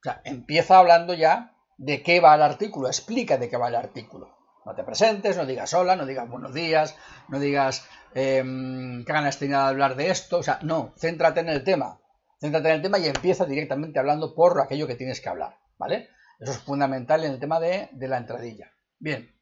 O 0.00 0.02
sea, 0.02 0.20
empieza 0.24 0.78
hablando 0.78 1.14
ya 1.14 1.54
de 1.78 2.02
qué 2.02 2.20
va 2.20 2.34
el 2.34 2.42
artículo, 2.42 2.88
explica 2.88 3.38
de 3.38 3.48
qué 3.48 3.56
va 3.56 3.68
el 3.68 3.76
artículo. 3.76 4.34
No 4.64 4.74
te 4.74 4.82
presentes, 4.82 5.36
no 5.36 5.46
digas 5.46 5.72
hola, 5.74 5.94
no 5.94 6.06
digas 6.06 6.28
buenos 6.28 6.52
días, 6.52 6.96
no 7.28 7.38
digas 7.38 7.86
eh, 8.14 8.42
que 8.42 9.12
ganas 9.12 9.38
de 9.38 9.54
hablar 9.54 9.94
de 9.94 10.10
esto, 10.10 10.38
o 10.38 10.42
sea, 10.42 10.58
no, 10.62 10.92
céntrate 10.98 11.40
en 11.40 11.48
el 11.48 11.62
tema, 11.62 12.00
céntrate 12.38 12.68
en 12.68 12.74
el 12.76 12.82
tema 12.82 12.98
y 12.98 13.06
empieza 13.06 13.44
directamente 13.44 13.98
hablando 13.98 14.34
por 14.34 14.60
aquello 14.60 14.86
que 14.86 14.94
tienes 14.94 15.20
que 15.20 15.28
hablar, 15.28 15.58
¿vale? 15.78 16.08
Eso 16.38 16.52
es 16.52 16.58
fundamental 16.58 17.24
en 17.24 17.32
el 17.32 17.40
tema 17.40 17.58
de, 17.60 17.88
la 17.98 18.18
entradilla. 18.18 18.70
Bien, 18.98 19.34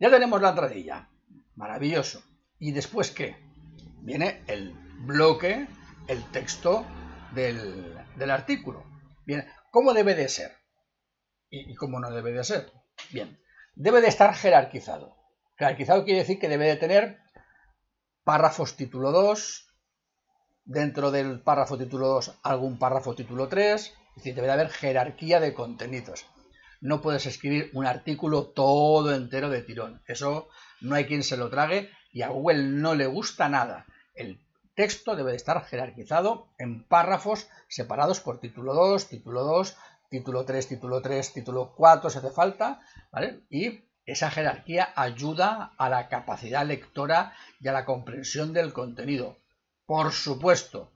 ya 0.00 0.10
tenemos 0.10 0.40
la 0.40 0.50
entradilla, 0.50 1.08
maravilloso. 1.54 2.22
¿Y 2.58 2.72
después 2.72 3.10
qué? 3.10 3.36
Viene 4.02 4.42
el 4.46 4.72
bloque, 5.06 5.66
el 6.08 6.30
texto 6.30 6.84
del, 7.32 8.30
artículo. 8.30 8.84
Bien, 9.24 9.46
¿cómo 9.70 9.92
debe 9.94 10.14
de 10.14 10.28
ser? 10.28 10.52
¿Y, 11.50 11.74
cómo 11.76 12.00
no 12.00 12.10
debe 12.10 12.32
de 12.32 12.42
ser? 12.42 12.72
Bien, 13.12 13.38
debe 13.74 14.00
de 14.00 14.08
estar 14.08 14.34
jerarquizado. 14.34 15.16
Jerarquizado 15.56 16.04
quiere 16.04 16.20
decir 16.20 16.40
que 16.40 16.48
debe 16.48 16.66
de 16.66 16.76
tener 16.76 17.18
párrafos 18.24 18.76
título 18.76 19.12
2, 19.12 19.73
dentro 20.64 21.10
del 21.10 21.40
párrafo 21.40 21.76
título 21.76 22.08
2 22.08 22.38
algún 22.42 22.78
párrafo 22.78 23.14
título 23.14 23.48
3, 23.48 23.80
es 23.82 24.14
decir, 24.16 24.34
debe 24.34 24.46
de 24.46 24.52
haber 24.52 24.70
jerarquía 24.70 25.40
de 25.40 25.54
contenidos. 25.54 26.26
No 26.80 27.00
puedes 27.00 27.26
escribir 27.26 27.70
un 27.72 27.86
artículo 27.86 28.48
todo 28.48 29.14
entero 29.14 29.48
de 29.48 29.62
tirón. 29.62 30.02
Eso 30.06 30.48
no 30.80 30.94
hay 30.94 31.06
quien 31.06 31.22
se 31.22 31.36
lo 31.36 31.50
trague 31.50 31.90
y 32.12 32.22
a 32.22 32.28
Google 32.28 32.62
no 32.62 32.94
le 32.94 33.06
gusta 33.06 33.48
nada. 33.48 33.86
El 34.14 34.40
texto 34.74 35.16
debe 35.16 35.30
de 35.30 35.36
estar 35.36 35.64
jerarquizado 35.64 36.48
en 36.58 36.84
párrafos 36.84 37.48
separados 37.68 38.20
por 38.20 38.40
título 38.40 38.74
2, 38.74 39.08
título 39.08 39.44
2, 39.44 39.76
título 40.10 40.44
3, 40.44 40.68
título 40.68 41.02
3, 41.02 41.32
título 41.32 41.74
4 41.74 42.10
si 42.10 42.18
hace 42.18 42.30
falta, 42.30 42.80
¿vale? 43.10 43.40
Y 43.50 43.84
esa 44.06 44.30
jerarquía 44.30 44.92
ayuda 44.94 45.72
a 45.78 45.88
la 45.88 46.08
capacidad 46.08 46.66
lectora 46.66 47.32
y 47.60 47.68
a 47.68 47.72
la 47.72 47.84
comprensión 47.84 48.52
del 48.52 48.72
contenido. 48.72 49.38
Por 49.86 50.12
supuesto, 50.12 50.92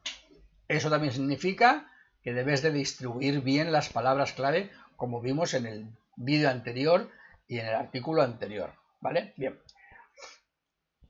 eso 0.67 0.91
también 0.91 1.13
significa 1.13 1.91
que 2.23 2.33
debes 2.33 2.63
de 2.63 2.73
distribuir 2.73 3.41
bien 3.41 3.73
las 3.73 3.89
palabras 3.91 4.33
clave 4.33 4.71
como 4.97 5.21
vimos 5.21 5.55
en 5.55 5.67
el 5.67 5.87
vídeo 6.17 6.51
anterior 6.51 7.11
y 7.47 7.59
en 7.59 7.67
el 7.67 7.75
artículo 7.75 8.23
anterior, 8.23 8.73
¿vale? 9.01 9.33
Bien. 9.37 9.59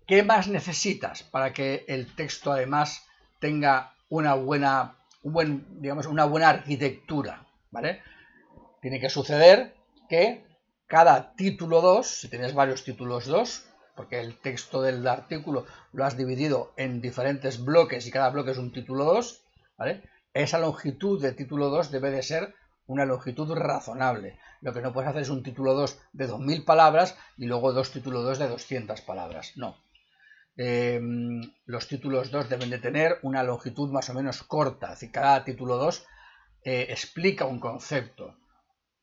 ¿Qué 0.06 0.22
más 0.22 0.48
necesitas 0.48 1.22
para 1.22 1.52
que 1.52 1.84
el 1.88 2.14
texto 2.14 2.52
además 2.52 3.06
tenga 3.40 3.94
una 4.08 4.34
buena, 4.34 4.96
un 5.22 5.32
buen, 5.32 5.80
digamos, 5.80 6.06
una 6.06 6.24
buena 6.24 6.48
arquitectura? 6.48 7.48
¿vale? 7.70 8.02
Tiene 8.80 9.00
que 9.00 9.10
suceder 9.10 9.74
que 10.08 10.44
cada 10.86 11.34
título 11.34 11.80
2, 11.80 12.06
si 12.06 12.28
tienes 12.28 12.54
varios 12.54 12.84
títulos 12.84 13.26
2, 13.26 13.67
porque 13.98 14.20
el 14.20 14.38
texto 14.38 14.80
del 14.80 15.04
artículo 15.08 15.66
lo 15.92 16.04
has 16.04 16.16
dividido 16.16 16.72
en 16.76 17.00
diferentes 17.00 17.64
bloques 17.64 18.06
y 18.06 18.12
cada 18.12 18.30
bloque 18.30 18.52
es 18.52 18.58
un 18.58 18.72
título 18.72 19.04
2, 19.04 19.42
¿vale? 19.76 20.04
Esa 20.32 20.60
longitud 20.60 21.20
de 21.20 21.32
título 21.32 21.68
2 21.68 21.90
debe 21.90 22.12
de 22.12 22.22
ser 22.22 22.54
una 22.86 23.04
longitud 23.04 23.52
razonable. 23.52 24.38
Lo 24.60 24.72
que 24.72 24.82
no 24.82 24.92
puedes 24.92 25.10
hacer 25.10 25.22
es 25.22 25.30
un 25.30 25.42
título 25.42 25.74
2 25.74 25.98
de 26.12 26.28
2000 26.28 26.64
palabras 26.64 27.18
y 27.36 27.46
luego 27.46 27.72
dos 27.72 27.90
títulos 27.90 28.22
2 28.22 28.38
de 28.38 28.48
200 28.48 29.00
palabras. 29.00 29.56
No. 29.56 29.82
Em, 30.56 31.40
los 31.66 31.88
títulos 31.88 32.30
2 32.30 32.48
deben 32.48 32.70
de 32.70 32.78
tener 32.78 33.18
una 33.22 33.42
longitud 33.42 33.90
más 33.90 34.08
o 34.10 34.14
menos 34.14 34.44
corta. 34.44 34.86
Es 34.86 35.00
decir, 35.00 35.10
cada 35.10 35.44
título 35.44 35.76
2 35.76 36.06
eh, 36.62 36.86
explica 36.90 37.46
un 37.46 37.58
concepto. 37.58 38.36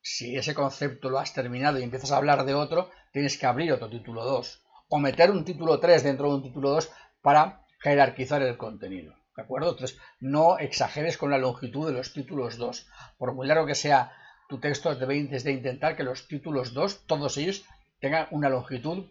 Si 0.01 0.37
ese 0.37 0.53
concepto 0.53 1.09
lo 1.09 1.19
has 1.19 1.33
terminado 1.33 1.79
y 1.79 1.83
empiezas 1.83 2.13
a 2.13 2.17
hablar 2.17 2.45
de 2.45 2.53
otro, 2.53 2.91
tienes 3.11 3.37
que 3.37 3.45
abrir 3.45 3.73
otro 3.73 3.89
título 3.89 4.23
2 4.23 4.61
o 4.89 4.99
meter 4.99 5.31
un 5.31 5.43
título 5.43 5.79
3 5.79 6.03
dentro 6.03 6.29
de 6.29 6.35
un 6.35 6.43
título 6.43 6.69
2 6.71 6.91
para 7.21 7.65
jerarquizar 7.79 8.41
el 8.41 8.57
contenido. 8.57 9.15
¿De 9.35 9.43
acuerdo? 9.43 9.71
Entonces, 9.71 9.99
no 10.19 10.57
exageres 10.59 11.17
con 11.17 11.29
la 11.31 11.37
longitud 11.37 11.87
de 11.87 11.93
los 11.93 12.13
títulos 12.13 12.57
2. 12.57 12.87
Por 13.17 13.33
muy 13.33 13.47
largo 13.47 13.65
que 13.65 13.75
sea 13.75 14.13
tu 14.47 14.59
texto, 14.59 14.95
debes 14.95 15.43
de 15.43 15.51
intentar 15.51 15.95
que 15.95 16.03
los 16.03 16.27
títulos 16.27 16.73
2, 16.73 17.05
todos 17.05 17.37
ellos, 17.37 17.65
tengan 17.99 18.27
una 18.31 18.49
longitud, 18.49 19.09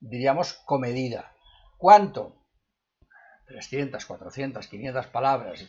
diríamos, 0.00 0.54
comedida. 0.64 1.32
¿Cuánto? 1.76 2.36
300, 3.46 4.04
400, 4.04 4.66
500 4.66 5.06
palabras 5.06 5.64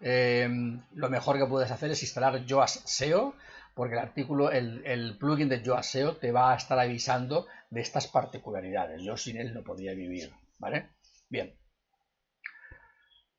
eh, 0.00 0.48
lo 0.92 1.10
mejor 1.10 1.38
que 1.38 1.46
puedes 1.46 1.70
hacer 1.70 1.90
es 1.90 2.02
instalar 2.02 2.44
Yoast 2.44 2.86
SEO, 2.86 3.34
porque 3.74 3.94
el 3.94 4.00
artículo, 4.00 4.50
el, 4.50 5.16
plugin 5.18 5.48
de 5.48 5.62
Yoast 5.62 5.90
SEO 5.90 6.16
te 6.16 6.30
va 6.30 6.52
a 6.52 6.56
estar 6.56 6.78
avisando 6.78 7.46
de 7.70 7.80
estas 7.80 8.06
particularidades. 8.06 9.02
Yo 9.02 9.16
sin 9.16 9.36
él 9.36 9.52
no 9.52 9.62
podría 9.64 9.94
vivir, 9.94 10.32
¿vale? 10.58 10.90
Bien. 11.28 11.58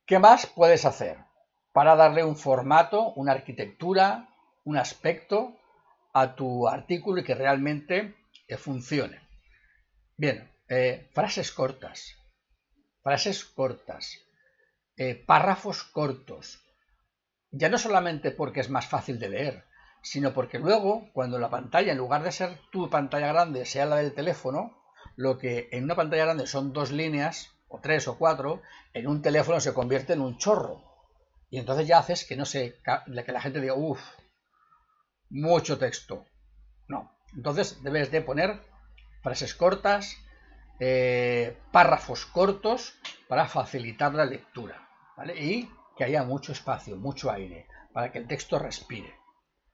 ¿Qué 0.06 0.20
más 0.20 0.46
puedes 0.46 0.86
hacer 0.86 1.18
para 1.74 1.96
darle 1.96 2.24
un 2.24 2.36
formato, 2.36 3.14
una 3.14 3.32
arquitectura, 3.32 4.30
un 4.66 4.78
aspecto 4.78 5.58
a 6.14 6.36
tu 6.36 6.68
artículo 6.68 7.22
y 7.22 7.24
que 7.24 7.36
realmente 7.36 8.16
funcione? 8.58 9.22
Bien, 10.18 10.52
eh, 10.68 11.10
frases 11.14 11.52
cortas, 11.52 12.16
frases 13.02 13.46
cortas, 13.46 14.20
eh, 14.98 15.16
párrafos 15.16 15.84
cortos. 15.84 16.62
Ya 17.52 17.70
no 17.70 17.78
solamente 17.78 18.32
porque 18.32 18.60
es 18.60 18.70
más 18.70 18.86
fácil 18.86 19.18
de 19.18 19.30
leer, 19.30 19.65
sino 20.06 20.34
porque 20.36 20.60
luego, 20.60 21.10
cuando 21.14 21.40
la 21.40 21.50
pantalla, 21.50 21.92
en 21.92 21.98
lugar 21.98 22.22
de 22.22 22.32
ser 22.32 22.60
tu 22.72 22.92
pantalla 22.92 23.30
grande, 23.30 23.66
sea 23.66 23.88
la 23.88 23.96
del 23.96 24.14
teléfono, 24.14 24.78
lo 25.16 25.40
que 25.40 25.68
en 25.72 25.84
una 25.84 25.96
pantalla 25.96 26.26
grande 26.26 26.46
son 26.46 26.74
dos 26.74 26.92
líneas, 26.92 27.58
o 27.68 27.80
tres 27.80 28.08
o 28.08 28.16
cuatro, 28.16 28.62
en 28.94 29.08
un 29.08 29.24
teléfono 29.24 29.60
se 29.60 29.74
convierte 29.74 30.14
en 30.14 30.22
un 30.22 30.38
chorro. 30.38 30.84
Y 31.50 31.58
entonces 31.58 31.88
ya 31.88 31.98
haces 31.98 32.24
que 32.24 32.36
no 32.36 32.46
se, 32.46 32.76
que 32.84 33.32
la 33.32 33.42
gente 33.42 33.60
diga, 33.60 33.74
uff, 33.74 34.00
mucho 35.32 35.80
texto. 35.80 36.28
No. 36.88 37.18
Entonces 37.36 37.82
debes 37.82 38.12
de 38.12 38.22
poner 38.22 38.62
frases 39.24 39.56
cortas, 39.56 40.18
eh, 40.80 41.58
párrafos 41.72 42.28
cortos 42.28 42.94
para 43.28 43.48
facilitar 43.48 44.14
la 44.14 44.26
lectura. 44.26 44.88
Y 45.36 45.68
que 45.98 46.04
haya 46.04 46.24
mucho 46.24 46.52
espacio, 46.52 46.96
mucho 46.96 47.32
aire, 47.32 47.66
para 47.92 48.12
que 48.12 48.20
el 48.20 48.28
texto 48.28 48.60
respire. 48.60 49.25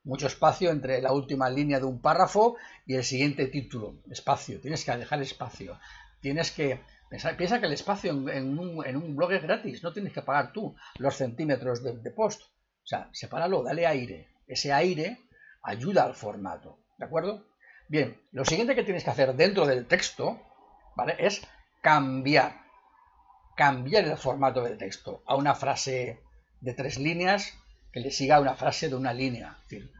Mucho 0.03 0.27
espacio 0.27 0.72
entre 0.72 1.01
la 1.01 1.13
última 1.13 1.50
línea 1.50 1.79
de 1.79 1.86
un 1.86 2.01
párrafo 2.01 2.58
y 2.86 2.96
el 2.96 3.03
siguiente 3.03 3.48
título. 3.48 3.96
Espacio, 4.10 4.60
tienes 4.60 4.84
que 4.84 4.98
dejar 4.98 5.22
espacio. 5.22 5.79
Tienes 6.22 6.51
que 6.51 6.81
piensa 7.38 7.60
que 7.60 7.65
el 7.65 7.74
espacio 7.74 8.12
en, 8.29 8.58
un, 8.58 9.15
blog 9.15 9.34
es 9.34 9.43
gratis, 9.43 9.84
no 9.84 9.91
tienes 9.91 10.13
que 10.13 10.22
pagar 10.22 10.53
tú 10.53 10.75
los 10.98 11.15
centímetros 11.15 11.84
de, 11.84 11.98
de 11.98 12.12
post. 12.12 12.41
O 12.41 12.88
sea, 12.88 13.10
sepáralo, 13.12 13.63
dale 13.63 13.86
aire. 13.86 14.29
Ese 14.48 14.72
aire 14.72 15.20
ayuda 15.62 16.03
al 16.03 16.15
formato. 16.15 16.79
¿De 16.98 17.05
acuerdo? 17.05 17.46
Bien, 17.88 18.22
lo 18.31 18.46
siguiente 18.46 18.75
que 18.75 18.84
tienes 18.84 19.03
que 19.03 19.10
hacer 19.10 19.36
dentro 19.36 19.65
del 19.65 19.86
texto, 19.86 20.39
¿vale? 20.96 21.15
Es 21.20 21.41
cambiar. 21.81 22.62
Cambiar 23.58 24.05
el 24.05 24.17
formato 24.17 24.63
del 24.63 24.77
texto 24.77 25.22
a 25.25 25.36
una 25.36 25.53
frase 25.55 26.22
de 26.62 26.74
tres 26.74 26.98
líneas 26.98 27.53
que 27.91 28.00
le 28.00 28.12
siga 28.12 28.39
una 28.39 28.55
frase 28.55 28.89
de 28.89 28.95
una 28.95 29.13
línea. 29.13 29.57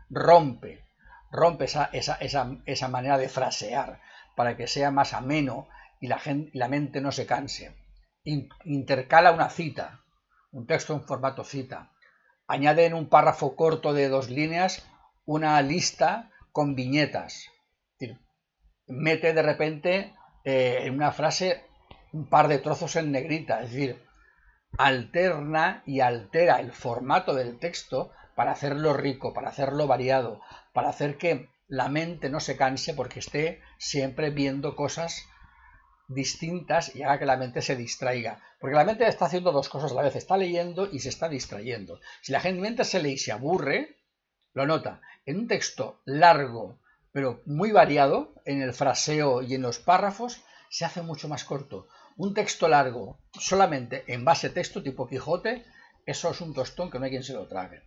Rompe, 0.10 0.86
rompe 1.32 1.66
esa, 1.66 1.86
esa, 1.94 2.18
esa, 2.66 2.88
manera 2.88 3.18
de 3.18 3.30
frasear 3.30 4.02
para 4.36 4.56
que 4.58 4.68
sea 4.68 4.92
más 4.92 5.14
ameno 5.14 5.68
y 6.00 6.08
la, 6.08 6.20
gente, 6.20 6.52
la 6.54 6.68
mente 6.68 7.02
no 7.02 7.12
se 7.12 7.26
canse. 7.26 7.76
intercala 8.24 9.32
una 9.32 9.50
cita, 9.50 10.02
un 10.52 10.68
texto 10.68 10.94
en 10.94 11.04
formato 11.04 11.44
cita. 11.44 11.92
Añade 12.48 12.86
en 12.86 12.94
un 12.94 13.08
párrafo 13.08 13.56
corto 13.56 13.94
de 13.94 14.10
dos 14.10 14.30
líneas 14.30 14.86
una 15.26 15.62
lista 15.62 16.32
con 16.52 16.76
viñetas. 16.76 17.50
mete 18.88 19.34
de 19.34 19.42
repente 19.42 20.14
eh, 20.44 20.80
en 20.84 20.96
una 20.96 21.12
frase 21.12 21.64
un 22.12 22.28
par 22.28 22.50
de 22.50 22.60
trozos 22.60 22.98
en 22.98 23.12
negrita, 23.12 23.62
es 23.64 23.72
decir, 23.72 24.04
alterna 24.78 25.84
y 25.86 26.00
altera 26.00 26.60
el 26.60 26.72
formato 26.72 27.34
del 27.34 27.60
texto 27.60 28.12
para 28.36 28.52
hacerlo 28.52 28.94
rico, 28.94 29.34
para 29.34 29.50
hacerlo 29.50 29.88
variado, 29.88 30.42
para 30.74 30.90
hacer 30.90 31.18
que 31.18 31.50
la 31.68 31.90
mente 31.90 32.30
no 32.30 32.40
se 32.40 32.58
canse 32.58 32.94
porque 32.94 33.20
esté 33.20 33.62
siempre 33.78 34.30
viendo 34.30 34.76
cosas 34.76 35.28
distintas 36.08 36.96
y 36.96 37.04
haga 37.04 37.20
que 37.20 37.26
la 37.26 37.38
mente 37.38 37.62
se 37.62 37.76
distraiga. 37.76 38.42
Porque 38.60 38.76
la 38.76 38.84
mente 38.84 39.08
está 39.08 39.26
haciendo 39.26 39.52
dos 39.52 39.70
cosas 39.70 39.92
a 39.92 39.96
la 39.96 40.02
vez, 40.04 40.16
está 40.16 40.38
leyendo 40.38 40.90
y 40.92 41.00
se 41.00 41.10
está 41.10 41.30
distrayendo. 41.30 42.00
Si 42.22 42.32
la 42.32 42.42
mente 42.42 42.84
se 42.84 43.02
lee 43.02 43.14
y 43.14 43.18
se 43.18 43.32
aburre, 43.32 43.98
lo 44.54 44.66
nota. 44.66 45.02
En 45.26 45.40
un 45.40 45.48
texto 45.48 46.02
largo, 46.06 46.80
pero 47.12 47.42
muy 47.46 47.72
variado, 47.72 48.34
en 48.46 48.62
el 48.62 48.74
fraseo 48.74 49.42
y 49.42 49.56
en 49.56 49.62
los 49.62 49.80
párrafos, 49.80 50.44
se 50.72 50.86
hace 50.86 51.02
mucho 51.02 51.28
más 51.28 51.44
corto. 51.44 51.90
Un 52.16 52.34
texto 52.34 52.70
largo, 52.70 53.20
solamente 53.34 54.06
en 54.08 54.24
base 54.24 54.50
texto 54.50 54.82
tipo 54.82 55.06
Quijote, 55.06 55.66
eso 56.06 56.32
es 56.32 56.40
un 56.40 56.54
tostón 56.54 56.90
que 56.90 56.98
no 56.98 57.04
hay 57.06 57.12
quien 57.12 57.24
se 57.24 57.34
lo 57.34 57.46
trague. 57.46 57.84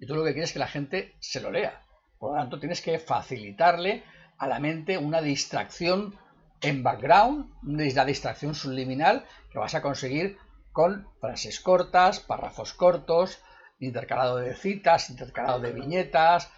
Y 0.00 0.06
tú 0.06 0.16
lo 0.16 0.24
que 0.24 0.32
quieres 0.32 0.50
es 0.50 0.52
que 0.52 0.58
la 0.58 0.66
gente 0.66 1.14
se 1.20 1.40
lo 1.40 1.52
lea. 1.52 1.86
Por 2.18 2.32
lo 2.32 2.40
tanto, 2.40 2.58
tienes 2.58 2.82
que 2.82 2.98
facilitarle 2.98 4.02
a 4.36 4.48
la 4.48 4.58
mente 4.58 4.98
una 4.98 5.22
distracción 5.22 6.18
en 6.60 6.82
background, 6.82 7.54
una 7.62 8.04
distracción 8.04 8.56
subliminal 8.56 9.24
que 9.52 9.60
vas 9.60 9.76
a 9.76 9.82
conseguir 9.82 10.38
con 10.72 11.06
frases 11.20 11.60
cortas, 11.60 12.18
párrafos 12.18 12.72
cortos, 12.72 13.38
intercalado 13.78 14.38
de 14.38 14.56
citas, 14.56 15.08
intercalado 15.08 15.60
de 15.60 15.72
viñetas, 15.72 16.50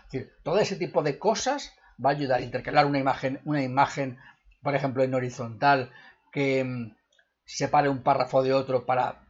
todo 0.43 0.59
ese 0.59 0.77
tipo 0.77 1.03
de 1.03 1.19
cosas 1.19 1.75
va 2.03 2.11
a 2.11 2.13
ayudar 2.13 2.41
a 2.41 2.45
intercalar 2.45 2.87
una 2.87 2.99
imagen, 2.99 3.41
una 3.45 3.63
imagen, 3.63 4.19
por 4.65 4.75
ejemplo, 4.75 5.05
en 5.05 5.15
horizontal 5.15 5.93
que 6.33 6.65
mm, 6.65 6.97
separe 7.45 7.89
un 7.89 8.03
párrafo 8.03 8.43
de 8.43 8.53
otro 8.53 8.85
para 8.85 9.21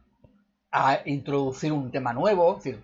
introducir 1.05 1.71
un 1.71 1.91
tema 1.91 2.11
nuevo, 2.13 2.57
es 2.57 2.63
decir, 2.63 2.83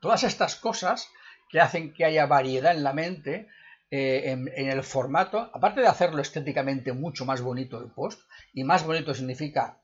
todas 0.00 0.22
estas 0.22 0.56
cosas 0.56 1.10
que 1.50 1.60
hacen 1.60 1.92
que 1.92 2.04
haya 2.04 2.26
variedad 2.26 2.74
en 2.74 2.82
la 2.82 2.92
mente, 2.92 3.48
eh, 3.90 4.30
en, 4.30 4.48
el 4.68 4.82
formato, 4.82 5.50
aparte 5.52 5.80
de 5.80 5.86
hacerlo 5.86 6.22
estéticamente 6.22 6.92
mucho 6.92 7.24
más 7.24 7.42
bonito 7.42 7.78
el 7.78 7.90
post, 7.90 8.20
y 8.52 8.64
más 8.64 8.84
bonito 8.84 9.14
significa 9.14 9.80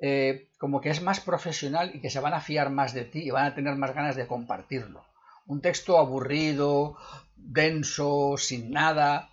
eh, 0.00 0.50
como 0.58 0.80
que 0.80 0.90
es 0.90 1.02
más 1.02 1.20
profesional 1.20 1.92
y 1.94 2.00
que 2.00 2.10
se 2.10 2.20
van 2.20 2.34
a 2.34 2.40
fiar 2.40 2.70
más 2.70 2.92
de 2.92 3.04
ti 3.04 3.20
y 3.20 3.30
van 3.30 3.46
a 3.46 3.54
tener 3.54 3.74
más 3.76 3.94
ganas 3.94 4.16
de 4.16 4.26
compartirlo. 4.26 5.04
Un 5.46 5.62
texto 5.62 5.98
aburrido, 5.98 6.96
denso, 7.34 8.36
sin 8.36 8.70
nada, 8.70 9.30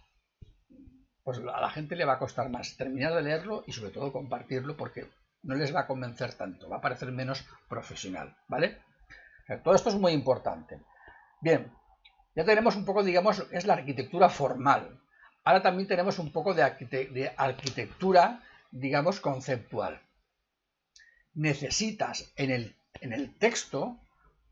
pues 1.25 1.39
a 1.39 1.59
la 1.59 1.69
gente 1.69 1.97
le 1.97 2.05
va 2.05 2.13
a 2.13 2.19
costar 2.19 2.49
más 2.49 2.77
terminar 2.77 3.13
de 3.13 3.23
leerlo 3.23 3.65
y 3.67 3.73
sobre 3.73 3.91
todo 3.91 4.13
compartirlo 4.13 4.77
porque 4.77 5.09
no 5.43 5.55
les 5.55 5.75
va 5.75 5.81
a 5.81 5.88
convencer 5.88 6.35
tanto, 6.35 6.69
va 6.69 6.77
a 6.77 6.81
parecer 6.81 7.11
menos 7.11 7.45
profesional, 7.67 8.38
¿vale? 8.47 8.77
todo 9.63 9.75
esto 9.75 9.89
es 9.89 9.95
muy 9.95 10.13
importante. 10.13 10.79
Bien, 11.41 11.69
ya 12.33 12.45
tenemos 12.45 12.77
un 12.77 12.85
poco, 12.85 13.03
digamos, 13.03 13.45
es 13.51 13.65
la 13.67 13.73
arquitectura 13.73 14.29
formal. 14.29 14.99
Ahora 15.43 15.61
también 15.61 15.88
tenemos 15.88 16.17
un 16.17 16.31
poco 16.31 16.53
de 16.53 16.63
arquitectura, 16.63 18.41
digamos, 18.71 19.19
conceptual 19.19 20.01
necesitas 21.35 22.31
en 22.38 22.49
el, 22.49 22.75
en 23.01 23.13
el 23.13 23.38
texto 23.38 23.99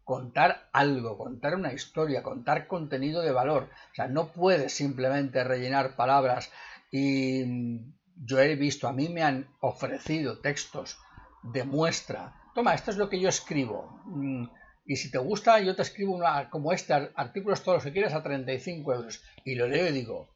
contar 0.03 0.69
algo, 0.73 1.17
contar 1.17 1.55
una 1.55 1.73
historia, 1.73 2.23
contar 2.23 2.67
contenido 2.67 3.21
de 3.21 3.31
valor. 3.31 3.69
O 3.91 3.95
sea, 3.95 4.07
no 4.07 4.31
puedes 4.31 4.73
simplemente 4.73 5.43
rellenar 5.43 5.95
palabras 5.95 6.51
y 6.91 7.43
mm, 7.45 7.93
yo 8.25 8.39
he 8.39 8.55
visto, 8.55 8.87
a 8.87 8.93
mí 8.93 9.09
me 9.09 9.23
han 9.23 9.47
ofrecido 9.59 10.39
textos 10.39 10.97
de 11.43 11.63
muestra. 11.63 12.35
Toma, 12.53 12.73
esto 12.73 12.91
es 12.91 12.97
lo 12.97 13.09
que 13.09 13.19
yo 13.19 13.29
escribo. 13.29 14.01
Mm, 14.05 14.45
y 14.85 14.97
si 14.97 15.09
te 15.09 15.17
gusta, 15.17 15.59
yo 15.59 15.75
te 15.75 15.81
escribo 15.81 16.13
una, 16.13 16.49
como 16.49 16.71
este, 16.73 16.93
artículos 16.93 17.63
todos 17.63 17.77
los 17.77 17.83
que 17.85 17.93
quieras 17.93 18.13
a 18.13 18.23
35 18.23 18.93
euros. 18.93 19.23
Y 19.45 19.55
lo 19.55 19.67
leo 19.67 19.87
y 19.87 19.91
digo, 19.91 20.35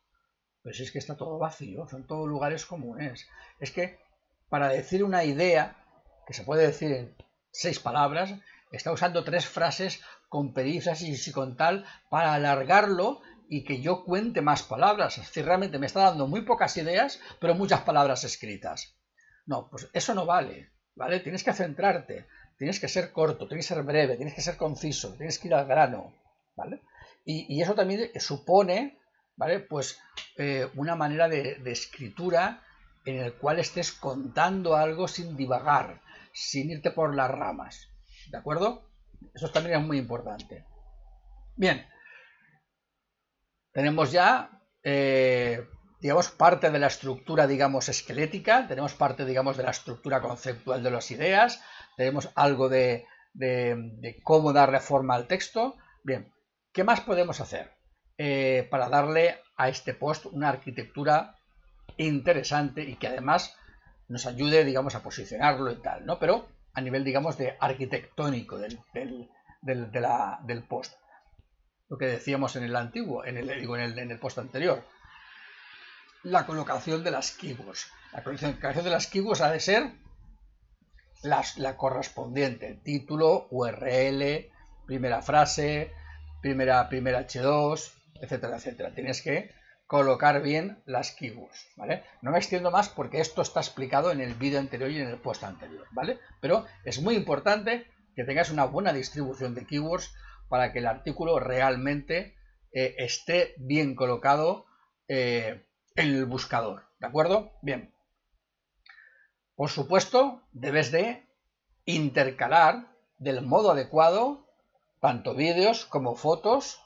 pues 0.63 0.79
es 0.79 0.91
que 0.91 0.99
está 0.99 1.15
todo 1.15 1.37
vacío, 1.37 1.87
son 1.87 2.07
todos 2.07 2.27
lugares 2.27 2.65
comunes. 2.65 3.27
Es 3.59 3.71
que 3.71 3.99
para 4.49 4.69
decir 4.69 5.03
una 5.03 5.23
idea 5.23 5.77
que 6.25 6.33
se 6.33 6.43
puede 6.43 6.67
decir 6.67 6.91
en 6.91 7.15
seis 7.51 7.79
palabras, 7.79 8.33
está 8.71 8.91
usando 8.91 9.23
tres 9.23 9.45
frases 9.45 10.01
con 10.29 10.53
perífrasis 10.53 11.27
y 11.27 11.31
con 11.31 11.55
tal 11.55 11.85
para 12.09 12.33
alargarlo 12.33 13.21
y 13.49 13.63
que 13.63 13.81
yo 13.81 14.03
cuente 14.03 14.41
más 14.41 14.63
palabras. 14.63 15.17
Es 15.17 15.27
decir, 15.27 15.45
realmente 15.45 15.79
me 15.79 15.85
está 15.85 16.01
dando 16.01 16.27
muy 16.27 16.41
pocas 16.41 16.75
ideas, 16.77 17.19
pero 17.39 17.55
muchas 17.55 17.81
palabras 17.81 18.23
escritas. 18.23 18.95
No, 19.45 19.69
pues 19.69 19.89
eso 19.93 20.13
no 20.13 20.25
vale, 20.25 20.71
¿vale? 20.95 21.21
Tienes 21.21 21.43
que 21.43 21.53
centrarte, 21.53 22.27
tienes 22.57 22.79
que 22.79 22.89
ser 22.89 23.11
corto, 23.11 23.47
tienes 23.47 23.67
que 23.67 23.75
ser 23.75 23.83
breve, 23.83 24.17
tienes 24.17 24.33
que 24.35 24.41
ser 24.41 24.57
conciso, 24.57 25.13
tienes 25.13 25.39
que 25.39 25.47
ir 25.47 25.53
al 25.53 25.65
grano, 25.65 26.13
¿vale? 26.55 26.81
Y, 27.23 27.61
eso 27.61 27.75
también 27.75 28.09
supone, 28.19 28.99
¿vale? 29.35 29.59
Pues 29.59 29.99
eh, 30.37 30.69
una 30.75 30.95
manera 30.95 31.27
de, 31.27 31.55
de 31.55 31.71
escritura 31.71 32.63
en 33.05 33.17
el 33.17 33.33
cual 33.33 33.59
estés 33.59 33.91
contando 33.91 34.75
algo 34.75 35.07
sin 35.07 35.35
divagar, 35.35 36.01
sin 36.33 36.71
irte 36.71 36.91
por 36.91 37.15
las 37.15 37.31
ramas. 37.31 37.89
¿De 38.29 38.37
acuerdo? 38.37 38.89
Eso 39.33 39.49
también 39.49 39.79
es 39.79 39.85
muy 39.85 39.97
importante. 39.97 40.65
Bien. 41.55 41.85
Tenemos 43.71 44.11
ya, 44.11 44.61
eh, 44.83 45.67
digamos, 46.01 46.29
parte 46.31 46.69
de 46.69 46.79
la 46.79 46.87
estructura, 46.87 47.47
digamos, 47.47 47.89
esquelética. 47.89 48.67
Tenemos 48.67 48.93
parte, 48.93 49.25
digamos, 49.25 49.57
de 49.57 49.63
la 49.63 49.71
estructura 49.71 50.21
conceptual 50.21 50.83
de 50.83 50.91
las 50.91 51.11
ideas. 51.11 51.63
Tenemos 51.95 52.29
algo 52.35 52.69
de, 52.69 53.05
de, 53.33 54.19
cómo 54.23 54.53
darle 54.53 54.79
forma 54.79 55.15
al 55.15 55.27
texto. 55.27 55.75
Bien. 56.03 56.33
¿Qué 56.73 56.83
más 56.83 57.01
podemos 57.01 57.39
hacer 57.39 57.71
eh, 58.17 58.67
para 58.69 58.89
darle 58.89 59.41
a 59.55 59.69
este 59.69 59.93
post 59.93 60.25
una 60.27 60.49
arquitectura 60.49 61.35
interesante 61.97 62.83
y 62.83 62.95
que 62.95 63.07
además 63.07 63.55
nos 64.07 64.25
ayude, 64.25 64.63
digamos, 64.63 64.95
a 64.95 65.03
posicionarlo 65.03 65.71
y 65.71 65.81
tal, 65.81 66.05
¿no? 66.05 66.19
Pero 66.19 66.47
a 66.77 66.81
nivel, 66.81 67.03
digamos, 67.03 67.39
de 67.39 67.57
arquitectónico 67.59 68.59
del, 68.59 68.79
del, 69.63 70.63
post. 70.69 70.93
Lo 71.89 71.97
que 71.97 72.05
decíamos 72.05 72.55
en 72.55 72.65
el 72.65 72.75
antiguo, 72.75 73.25
en 73.25 73.37
el, 73.37 73.59
digo, 73.59 73.75
en 73.75 73.81
el, 73.81 73.97
en 73.97 74.11
el 74.11 74.19
post 74.19 74.37
anterior. 74.37 74.83
la 76.21 76.45
colocación 76.45 77.03
de 77.03 77.09
las 77.09 77.31
keywords. 77.31 77.87
La 78.13 78.23
colocación 78.23 78.83
de 78.83 78.91
las 78.91 79.07
keywords 79.07 79.41
ha 79.41 79.51
de 79.51 79.59
ser 79.59 79.91
la 81.23 81.77
correspondiente, 81.77 82.79
título, 82.83 83.47
URL, 83.49 84.51
primera 84.85 85.23
frase, 85.23 85.91
primera, 86.43 86.87
primera 86.89 87.25
H2, 87.25 87.91
etcétera, 88.21 88.57
etcétera. 88.57 88.93
Tienes 88.93 89.23
que 89.23 89.51
colocar 89.87 90.41
bien 90.41 90.83
las 90.85 91.11
keywords, 91.11 91.67
¿vale? 91.77 92.03
No 92.21 92.31
me 92.31 92.37
extiendo 92.37 92.71
más 92.71 92.89
porque 92.89 93.21
esto 93.21 93.41
está 93.41 93.61
explicado 93.61 94.11
en 94.11 94.19
el 94.19 94.35
vídeo 94.35 94.59
anterior 94.59 94.91
y 94.91 94.99
en 94.99 95.07
el 95.07 95.19
post 95.19 95.43
anterior, 95.43 95.87
¿vale? 95.91 96.19
Pero 96.41 96.65
es 96.83 97.01
muy 97.01 97.15
importante 97.15 97.87
que 98.15 98.25
tengas 98.25 98.51
una 98.51 98.65
buena 98.65 98.91
distribución 98.91 99.55
de 99.55 99.65
keywords 99.65 100.13
para 100.49 100.73
que 100.73 100.79
el 100.79 100.87
artículo 100.87 101.39
realmente 101.39 102.35
eh, 102.73 102.95
esté 102.97 103.55
bien 103.57 103.95
colocado 103.95 104.65
eh, 105.07 105.65
en 105.95 106.07
el 106.07 106.25
buscador, 106.25 106.83
¿de 106.99 107.07
acuerdo? 107.07 107.53
Bien. 107.61 107.93
Por 109.55 109.69
supuesto, 109.69 110.43
debes 110.51 110.91
de 110.91 111.25
intercalar 111.85 112.91
del 113.17 113.41
modo 113.41 113.71
adecuado 113.71 114.47
tanto 114.99 115.33
vídeos 115.33 115.85
como 115.85 116.15
fotos 116.15 116.81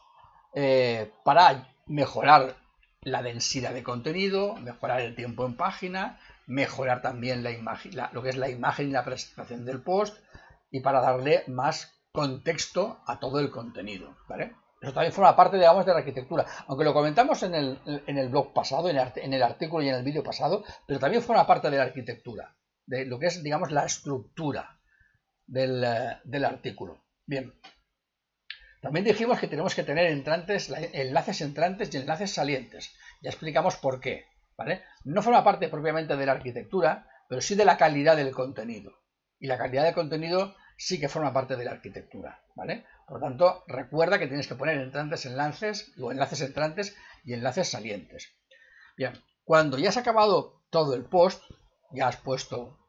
eh, 0.53 1.11
para 1.23 1.73
mejorar 1.87 2.60
la 3.03 3.23
densidad 3.23 3.73
de 3.73 3.83
contenido, 3.83 4.55
mejorar 4.57 5.01
el 5.01 5.15
tiempo 5.15 5.45
en 5.45 5.55
página, 5.55 6.19
mejorar 6.45 7.01
también 7.01 7.43
la 7.43 7.51
imagen, 7.51 7.93
lo 8.11 8.21
que 8.21 8.29
es 8.29 8.37
la 8.37 8.49
imagen 8.49 8.89
y 8.89 8.91
la 8.91 9.03
presentación 9.03 9.65
del 9.65 9.81
post 9.81 10.17
y 10.69 10.81
para 10.81 11.01
darle 11.01 11.43
más 11.47 11.99
contexto 12.11 13.01
a 13.07 13.19
todo 13.19 13.39
el 13.39 13.49
contenido. 13.49 14.15
Eso 14.81 14.93
también 14.93 15.13
forma 15.13 15.35
parte, 15.35 15.57
digamos, 15.57 15.85
de 15.85 15.93
la 15.93 15.99
arquitectura, 15.99 16.45
aunque 16.67 16.85
lo 16.85 16.93
comentamos 16.93 17.41
en 17.43 17.55
el, 17.55 17.79
en 17.85 18.17
el 18.17 18.29
blog 18.29 18.53
pasado, 18.53 18.89
en 18.89 18.97
el, 18.97 19.11
en 19.15 19.33
el 19.33 19.43
artículo 19.43 19.83
y 19.83 19.89
en 19.89 19.95
el 19.95 20.03
vídeo 20.03 20.23
pasado, 20.23 20.63
pero 20.87 20.99
también 20.99 21.23
forma 21.23 21.47
parte 21.47 21.69
de 21.69 21.77
la 21.77 21.83
arquitectura, 21.83 22.55
de 22.85 23.05
lo 23.05 23.17
que 23.19 23.27
es, 23.27 23.43
digamos, 23.43 23.71
la 23.71 23.85
estructura 23.85 24.79
del, 25.45 25.83
eh, 25.83 26.19
del 26.23 26.45
artículo. 26.45 27.03
Bien, 27.25 27.53
también 28.81 29.05
dijimos 29.05 29.39
que 29.39 29.47
tenemos 29.47 29.75
que 29.75 29.83
tener 29.83 30.07
entrantes, 30.07 30.71
enlaces 30.93 31.41
entrantes 31.41 31.93
y 31.93 31.97
enlaces 31.97 32.33
salientes. 32.33 32.93
Ya 33.21 33.29
explicamos 33.29 33.77
por 33.77 33.99
qué. 33.99 34.25
¿vale? 34.57 34.83
No 35.03 35.21
forma 35.21 35.43
parte 35.43 35.69
propiamente 35.69 36.17
de 36.17 36.25
la 36.25 36.31
arquitectura, 36.33 37.07
pero 37.29 37.41
sí 37.41 37.55
de 37.55 37.65
la 37.65 37.77
calidad 37.77 38.17
del 38.17 38.31
contenido. 38.31 38.93
Y 39.39 39.47
la 39.47 39.57
calidad 39.57 39.83
del 39.83 39.93
contenido 39.93 40.55
sí 40.77 40.99
que 40.99 41.09
forma 41.09 41.31
parte 41.31 41.55
de 41.55 41.65
la 41.65 41.71
arquitectura. 41.71 42.43
¿vale? 42.55 42.85
Por 43.07 43.19
lo 43.19 43.27
tanto, 43.27 43.63
recuerda 43.67 44.17
que 44.17 44.27
tienes 44.27 44.47
que 44.47 44.55
poner 44.55 44.77
entrantes, 44.79 45.25
enlaces, 45.27 45.93
o 46.01 46.11
enlaces 46.11 46.41
entrantes 46.41 46.97
y 47.23 47.33
enlaces 47.33 47.69
salientes. 47.69 48.33
Bien, 48.97 49.13
cuando 49.43 49.77
ya 49.77 49.89
has 49.89 49.97
acabado 49.97 50.63
todo 50.71 50.95
el 50.95 51.05
post, 51.05 51.43
ya 51.91 52.07
has 52.07 52.17
puesto 52.17 52.79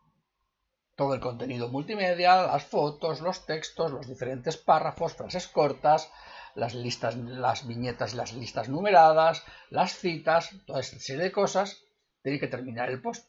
todo 1.02 1.14
el 1.14 1.20
contenido 1.20 1.68
multimedia, 1.68 2.46
las 2.46 2.64
fotos, 2.64 3.20
los 3.22 3.44
textos, 3.44 3.90
los 3.90 4.06
diferentes 4.06 4.56
párrafos, 4.56 5.14
frases 5.14 5.48
cortas, 5.48 6.08
las 6.54 6.76
listas, 6.76 7.16
las 7.16 7.66
viñetas 7.66 8.14
y 8.14 8.16
las 8.16 8.32
listas 8.34 8.68
numeradas, 8.68 9.42
las 9.70 9.94
citas, 9.96 10.50
toda 10.64 10.78
esta 10.78 11.00
serie 11.00 11.24
de 11.24 11.32
cosas, 11.32 11.82
tiene 12.22 12.38
que 12.38 12.46
terminar 12.46 12.88
el 12.88 13.02
post. 13.02 13.28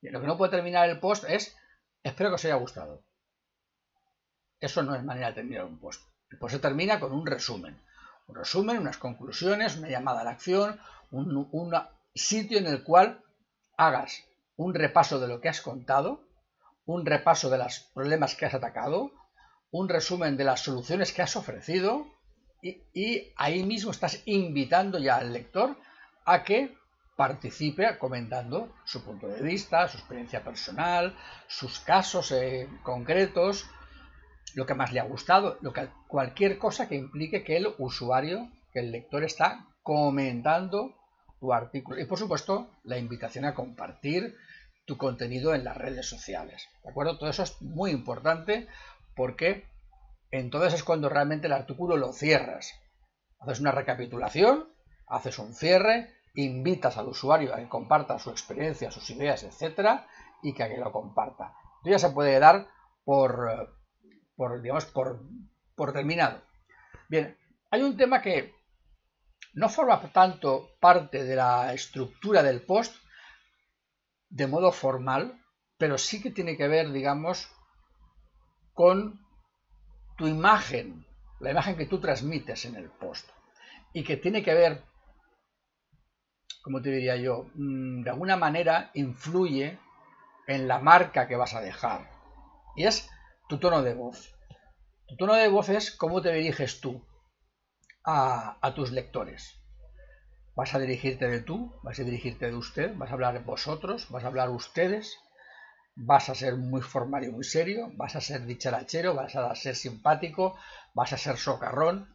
Y 0.00 0.10
lo 0.10 0.20
que 0.20 0.28
no 0.28 0.38
puede 0.38 0.52
terminar 0.52 0.88
el 0.88 1.00
post 1.00 1.24
es, 1.28 1.56
espero 2.04 2.30
que 2.30 2.36
os 2.36 2.44
haya 2.44 2.54
gustado. 2.54 3.02
Eso 4.60 4.84
no 4.84 4.94
es 4.94 5.02
manera 5.02 5.28
de 5.28 5.34
terminar 5.34 5.64
un 5.64 5.80
post. 5.80 6.04
El 6.30 6.38
post 6.38 6.54
se 6.54 6.60
termina 6.60 7.00
con 7.00 7.10
un 7.10 7.26
resumen. 7.26 7.82
Un 8.28 8.36
resumen, 8.36 8.78
unas 8.78 8.98
conclusiones, 8.98 9.76
una 9.76 9.88
llamada 9.88 10.20
a 10.20 10.24
la 10.24 10.30
acción, 10.30 10.80
un, 11.10 11.48
un 11.50 11.74
sitio 12.14 12.58
en 12.58 12.68
el 12.68 12.84
cual 12.84 13.24
hagas 13.76 14.22
un 14.54 14.72
repaso 14.72 15.18
de 15.18 15.26
lo 15.26 15.40
que 15.40 15.48
has 15.48 15.60
contado, 15.60 16.22
un 16.86 17.06
repaso 17.06 17.50
de 17.50 17.58
los 17.58 17.80
problemas 17.94 18.34
que 18.34 18.46
has 18.46 18.54
atacado, 18.54 19.12
un 19.70 19.88
resumen 19.88 20.36
de 20.36 20.44
las 20.44 20.60
soluciones 20.60 21.12
que 21.12 21.22
has 21.22 21.36
ofrecido 21.36 22.06
y, 22.62 23.32
ahí 23.36 23.64
mismo 23.64 23.90
estás 23.90 24.22
invitando 24.26 24.98
ya 24.98 25.16
al 25.16 25.32
lector 25.32 25.76
a 26.24 26.44
que 26.44 26.76
participe 27.16 27.98
comentando 27.98 28.72
su 28.84 29.02
punto 29.04 29.26
de 29.26 29.42
vista, 29.42 29.88
su 29.88 29.98
experiencia 29.98 30.44
personal, 30.44 31.16
sus 31.48 31.80
casos 31.80 32.30
eh, 32.32 32.68
concretos, 32.82 33.68
lo 34.54 34.66
que 34.66 34.74
más 34.74 34.92
le 34.92 35.00
ha 35.00 35.04
gustado, 35.04 35.58
lo 35.60 35.72
que, 35.72 35.88
cualquier 36.06 36.58
cosa 36.58 36.88
que 36.88 36.94
implique 36.94 37.42
que 37.42 37.56
el 37.56 37.74
usuario, 37.78 38.50
que 38.72 38.80
el 38.80 38.92
lector 38.92 39.24
está 39.24 39.66
comentando 39.82 40.94
tu 41.40 41.52
artículo. 41.52 42.00
Y 42.00 42.04
por 42.06 42.18
supuesto, 42.18 42.70
la 42.84 42.98
invitación 42.98 43.44
a 43.44 43.54
compartir 43.54 44.36
tu 44.84 44.96
contenido 44.96 45.54
en 45.54 45.64
las 45.64 45.76
redes 45.76 46.08
sociales. 46.08 46.68
¿De 46.82 46.90
acuerdo? 46.90 47.18
Todo 47.18 47.30
eso 47.30 47.42
es 47.42 47.60
muy 47.62 47.90
importante 47.90 48.68
porque 49.14 49.66
entonces 50.30 50.74
es 50.74 50.84
cuando 50.84 51.08
realmente 51.08 51.46
el 51.46 51.52
artículo 51.52 51.96
lo 51.96 52.12
cierras. 52.12 52.72
Haces 53.38 53.60
una 53.60 53.72
recapitulación, 53.72 54.68
haces 55.06 55.38
un 55.38 55.54
cierre, 55.54 56.14
invitas 56.34 56.96
al 56.96 57.08
usuario 57.08 57.54
a 57.54 57.58
que 57.58 57.68
comparta 57.68 58.18
su 58.18 58.30
experiencia, 58.30 58.90
sus 58.90 59.08
ideas, 59.10 59.42
etcétera, 59.42 60.06
y 60.42 60.54
que, 60.54 60.62
a 60.62 60.68
que 60.68 60.78
lo 60.78 60.90
comparta. 60.92 61.54
Esto 61.78 61.90
ya 61.90 61.98
se 61.98 62.10
puede 62.10 62.38
dar 62.38 62.68
por, 63.04 63.76
por 64.36 64.62
digamos, 64.62 64.86
por, 64.86 65.20
por 65.74 65.92
terminado. 65.92 66.40
Bien, 67.08 67.36
hay 67.70 67.82
un 67.82 67.96
tema 67.96 68.22
que 68.22 68.54
no 69.54 69.68
forma 69.68 70.00
tanto 70.12 70.70
parte 70.80 71.24
de 71.24 71.36
la 71.36 71.74
estructura 71.74 72.42
del 72.42 72.62
post, 72.62 72.96
de 74.32 74.46
modo 74.46 74.72
formal, 74.72 75.38
pero 75.76 75.98
sí 75.98 76.22
que 76.22 76.30
tiene 76.30 76.56
que 76.56 76.66
ver, 76.66 76.90
digamos, 76.90 77.50
con 78.72 79.20
tu 80.16 80.26
imagen, 80.26 81.06
la 81.40 81.50
imagen 81.50 81.76
que 81.76 81.86
tú 81.86 82.00
transmites 82.00 82.64
en 82.64 82.76
el 82.76 82.88
post, 82.88 83.28
y 83.92 84.02
que 84.04 84.16
tiene 84.16 84.42
que 84.42 84.54
ver, 84.54 84.82
como 86.62 86.80
te 86.80 86.90
diría 86.90 87.16
yo, 87.16 87.50
mm, 87.54 88.04
de 88.04 88.10
alguna 88.10 88.36
manera 88.36 88.90
influye 88.94 89.78
en 90.46 90.66
la 90.66 90.78
marca 90.78 91.28
que 91.28 91.36
vas 91.36 91.54
a 91.54 91.60
dejar, 91.60 92.10
y 92.74 92.84
es 92.84 93.10
tu 93.50 93.58
tono 93.58 93.82
de 93.82 93.92
voz. 93.92 94.34
Tu 95.06 95.16
tono 95.16 95.34
de 95.34 95.48
voz 95.48 95.68
es 95.68 95.90
cómo 95.90 96.22
te 96.22 96.32
diriges 96.32 96.80
tú 96.80 97.04
a, 98.02 98.56
a 98.62 98.74
tus 98.74 98.92
lectores. 98.92 99.61
Vas 100.54 100.74
a 100.74 100.78
dirigirte 100.78 101.28
de 101.28 101.40
tú, 101.40 101.74
vas 101.82 101.98
a 101.98 102.04
dirigirte 102.04 102.46
de 102.46 102.56
usted, 102.56 102.94
vas 102.96 103.10
a 103.10 103.14
hablar 103.14 103.42
vosotros, 103.44 104.10
vas 104.10 104.24
a 104.24 104.26
hablar 104.26 104.50
ustedes, 104.50 105.16
vas 105.94 106.28
a 106.28 106.34
ser 106.34 106.56
muy 106.56 106.82
formal 106.82 107.24
y 107.24 107.30
muy 107.30 107.44
serio, 107.44 107.90
vas 107.94 108.16
a 108.16 108.20
ser 108.20 108.44
dicharachero, 108.44 109.14
vas 109.14 109.34
a 109.34 109.54
ser 109.54 109.76
simpático, 109.76 110.58
vas 110.92 111.14
a 111.14 111.16
ser 111.16 111.38
socarrón. 111.38 112.14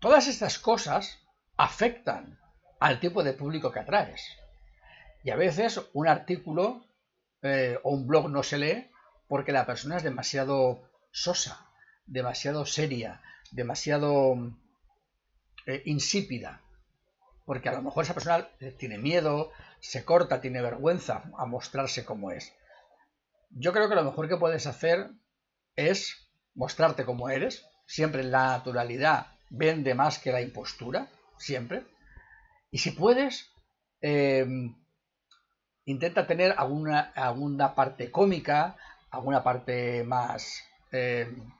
Todas 0.00 0.26
estas 0.26 0.58
cosas 0.58 1.18
afectan 1.56 2.40
al 2.80 2.98
tipo 2.98 3.22
de 3.22 3.34
público 3.34 3.70
que 3.70 3.80
atraes. 3.80 4.24
Y 5.22 5.30
a 5.30 5.36
veces 5.36 5.80
un 5.92 6.08
artículo 6.08 6.84
eh, 7.42 7.78
o 7.84 7.90
un 7.90 8.08
blog 8.08 8.30
no 8.30 8.42
se 8.42 8.58
lee 8.58 8.90
porque 9.28 9.52
la 9.52 9.66
persona 9.66 9.98
es 9.98 10.02
demasiado 10.02 10.90
sosa, 11.12 11.68
demasiado 12.06 12.66
seria, 12.66 13.20
demasiado 13.52 14.34
eh, 15.66 15.82
insípida 15.84 16.62
porque 17.44 17.68
a 17.68 17.72
lo 17.72 17.82
mejor 17.82 18.04
esa 18.04 18.14
persona 18.14 18.48
tiene 18.78 18.98
miedo, 18.98 19.50
se 19.80 20.04
corta, 20.04 20.40
tiene 20.40 20.62
vergüenza 20.62 21.24
a 21.36 21.46
mostrarse 21.46 22.04
como 22.04 22.30
es. 22.30 22.52
Yo 23.50 23.72
creo 23.72 23.88
que 23.88 23.94
lo 23.94 24.04
mejor 24.04 24.28
que 24.28 24.36
puedes 24.36 24.66
hacer 24.66 25.10
es 25.76 26.30
mostrarte 26.54 27.04
como 27.04 27.28
eres, 27.28 27.66
siempre 27.86 28.22
la 28.22 28.48
naturalidad 28.48 29.26
vende 29.50 29.94
más 29.94 30.18
que 30.18 30.32
la 30.32 30.40
impostura, 30.40 31.08
siempre. 31.36 31.84
Y 32.70 32.78
si 32.78 32.92
puedes, 32.92 33.50
em, 34.00 34.76
intenta 35.84 36.26
tener 36.26 36.54
alguna, 36.56 37.00
alguna, 37.16 37.74
parte 37.74 38.10
cómica, 38.10 38.76
alguna 39.10 39.42
parte 39.42 40.04
más, 40.04 40.62
em, 40.92 41.50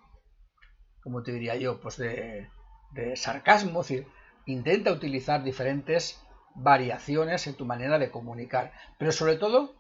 como 1.03 1.23
te 1.23 1.33
diría 1.33 1.57
yo, 1.57 1.81
pues 1.81 1.97
de, 1.97 2.49
de 2.93 3.17
sarcasmo, 3.17 3.81
es 3.81 3.89
decir, 3.89 4.07
intenta 4.53 4.93
utilizar 4.93 5.43
diferentes 5.43 6.21
variaciones 6.55 7.47
en 7.47 7.55
tu 7.55 7.65
manera 7.65 7.99
de 7.99 8.11
comunicar. 8.11 8.73
Pero 8.99 9.13
sobre 9.13 9.37
todo, 9.37 9.77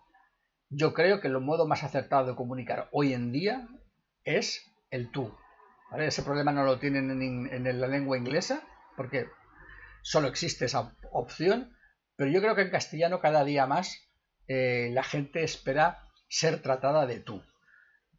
yo 0.68 0.94
creo 0.94 1.20
que 1.20 1.28
el 1.28 1.40
modo 1.40 1.66
más 1.66 1.82
acertado 1.82 2.26
de 2.26 2.36
comunicar 2.36 2.88
hoy 2.92 3.12
en 3.12 3.32
día 3.32 3.68
es 4.24 4.70
el 4.90 5.10
tú. 5.10 5.34
Ese 5.98 6.22
problema 6.22 6.52
no 6.52 6.64
lo 6.64 6.78
tienen 6.78 7.10
en, 7.20 7.80
la 7.80 7.88
lengua 7.88 8.16
inglesa, 8.16 8.62
porque 8.96 9.26
solo 10.02 10.28
existe 10.28 10.66
esa 10.66 10.94
opción, 11.12 11.76
pero 12.16 12.30
yo 12.30 12.40
creo 12.40 12.54
que 12.54 12.62
en 12.62 12.70
castellano 12.70 13.20
cada 13.20 13.44
día 13.44 13.66
más 13.66 14.08
eh, 14.46 14.90
la 14.92 15.02
gente 15.02 15.42
espera 15.42 16.06
ser 16.28 16.62
tratada 16.62 17.06
de 17.06 17.18
tú. 17.18 17.42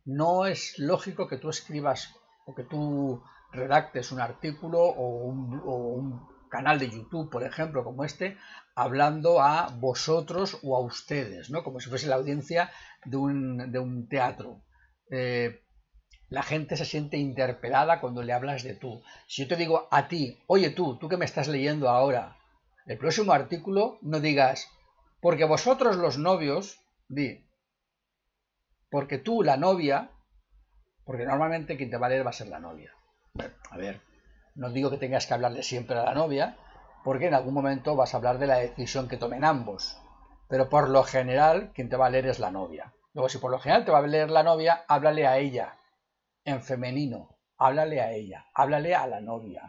No 0.04 0.46
es 0.46 0.78
lógico 0.80 1.28
que 1.28 1.38
tú 1.38 1.50
escribas 1.50 2.14
o 2.46 2.56
que 2.56 2.64
tú 2.64 3.24
redactes 3.54 4.12
un 4.12 4.20
artículo 4.20 4.80
o 4.80 5.26
un, 5.26 6.28
canal 6.52 6.78
de 6.78 6.90
YouTube, 6.90 7.32
por 7.32 7.44
ejemplo, 7.44 7.84
como 7.84 8.04
este, 8.04 8.38
hablando 8.76 9.42
a 9.42 9.70
vosotros 9.80 10.60
o 10.62 10.76
a 10.76 10.82
ustedes, 10.82 11.50
¿no? 11.50 11.64
Como 11.64 11.80
si 11.80 11.90
fuese 11.90 12.08
la 12.08 12.18
audiencia 12.18 12.70
de 13.06 13.18
un, 13.18 14.08
teatro. 14.10 14.62
Eh, 15.10 15.64
la 16.30 16.44
gente 16.44 16.78
se 16.78 16.86
siente 16.86 17.18
interpelada 17.18 18.00
cuando 18.00 18.22
le 18.22 18.34
hablas 18.34 18.64
de 18.64 18.76
tú. 18.76 19.02
Si 19.28 19.42
yo 19.42 19.48
te 19.48 19.56
digo 19.56 19.88
a 19.92 20.08
ti, 20.08 20.40
oye 20.48 20.70
tú, 20.70 20.98
tú 20.98 21.10
que 21.10 21.18
me 21.18 21.26
estás 21.26 21.48
leyendo 21.48 21.90
ahora, 21.90 22.38
el 22.86 22.98
próximo 22.98 23.32
artículo 23.32 23.98
no 24.02 24.20
digas, 24.20 24.68
porque 25.22 25.46
vosotros 25.46 25.96
los 25.96 26.18
novios, 26.18 26.80
di, 27.08 27.46
porque 28.90 29.18
tú 29.18 29.42
la 29.42 29.56
novia, 29.56 30.12
porque 31.06 31.26
normalmente 31.26 31.78
quien 31.78 31.90
te 31.90 31.98
va 31.98 32.08
a 32.08 32.10
leer 32.10 32.26
va 32.26 32.32
a 32.32 32.34
ser 32.34 32.48
la 32.48 32.60
novia. 32.60 32.94
A 33.70 33.78
ver, 33.78 34.02
no 34.56 34.70
digo 34.72 34.90
que 34.90 34.98
tengas 34.98 35.28
que 35.28 35.34
hablarle 35.34 35.64
siempre 35.64 35.98
a 35.98 36.04
la 36.04 36.14
novia, 36.14 36.58
porque 37.04 37.28
en 37.28 37.34
algún 37.34 37.54
momento 37.54 37.96
vas 37.96 38.14
a 38.14 38.18
hablar 38.18 38.38
de 38.38 38.48
la 38.48 38.58
decisión 38.58 39.08
que 39.08 39.18
tomen 39.18 39.44
ambos. 39.44 39.98
Pero 40.48 40.70
por 40.70 40.90
lo 40.90 41.04
general, 41.04 41.72
quien 41.74 41.90
te 41.90 41.98
va 41.98 42.08
a 42.08 42.10
leer 42.10 42.28
es 42.28 42.40
la 42.40 42.52
novia. 42.52 42.94
Luego, 43.14 43.30
si 43.30 43.38
por 43.38 43.52
lo 43.52 43.60
general 43.60 43.86
te 43.86 43.92
va 43.92 44.00
a 44.00 44.08
leer 44.08 44.30
la 44.30 44.44
novia, 44.44 44.84
háblale 44.88 45.26
a 45.28 45.38
ella, 45.38 45.78
en 46.46 46.62
femenino. 46.62 47.38
Háblale 47.58 48.02
a 48.02 48.12
ella, 48.12 48.46
háblale 48.56 48.96
a 48.96 49.06
la 49.08 49.22
novia. 49.22 49.62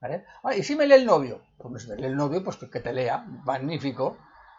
¿Vale? 0.00 0.24
Ah, 0.42 0.54
y 0.54 0.62
si 0.62 0.76
me 0.76 0.86
lee 0.86 0.94
el 0.94 1.06
novio, 1.06 1.42
pues 1.58 1.82
si 1.82 1.90
me 1.90 1.96
lee 1.96 2.06
el 2.06 2.16
novio, 2.16 2.42
pues 2.42 2.56
que 2.56 2.80
te 2.80 2.92
lea, 2.92 3.18
magnífico. 3.44 4.18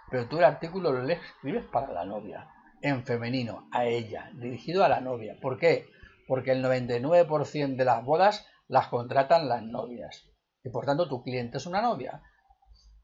Pero 0.09 0.27
tú 0.27 0.37
el 0.37 0.43
artículo 0.43 0.91
lo 0.91 1.01
lees, 1.01 1.19
escribes 1.19 1.65
para 1.65 1.91
la 1.91 2.05
novia, 2.05 2.47
en 2.81 3.03
femenino, 3.03 3.67
a 3.71 3.85
ella, 3.85 4.29
dirigido 4.35 4.83
a 4.83 4.89
la 4.89 5.01
novia. 5.01 5.35
¿Por 5.41 5.57
qué? 5.57 5.87
Porque 6.27 6.51
el 6.51 6.63
99% 6.63 7.75
de 7.75 7.85
las 7.85 8.03
bodas 8.03 8.47
las 8.67 8.87
contratan 8.87 9.47
las 9.47 9.63
novias. 9.63 10.25
Y 10.63 10.69
por 10.69 10.85
tanto 10.85 11.07
tu 11.07 11.23
cliente 11.23 11.57
es 11.57 11.65
una 11.65 11.81
novia. 11.81 12.21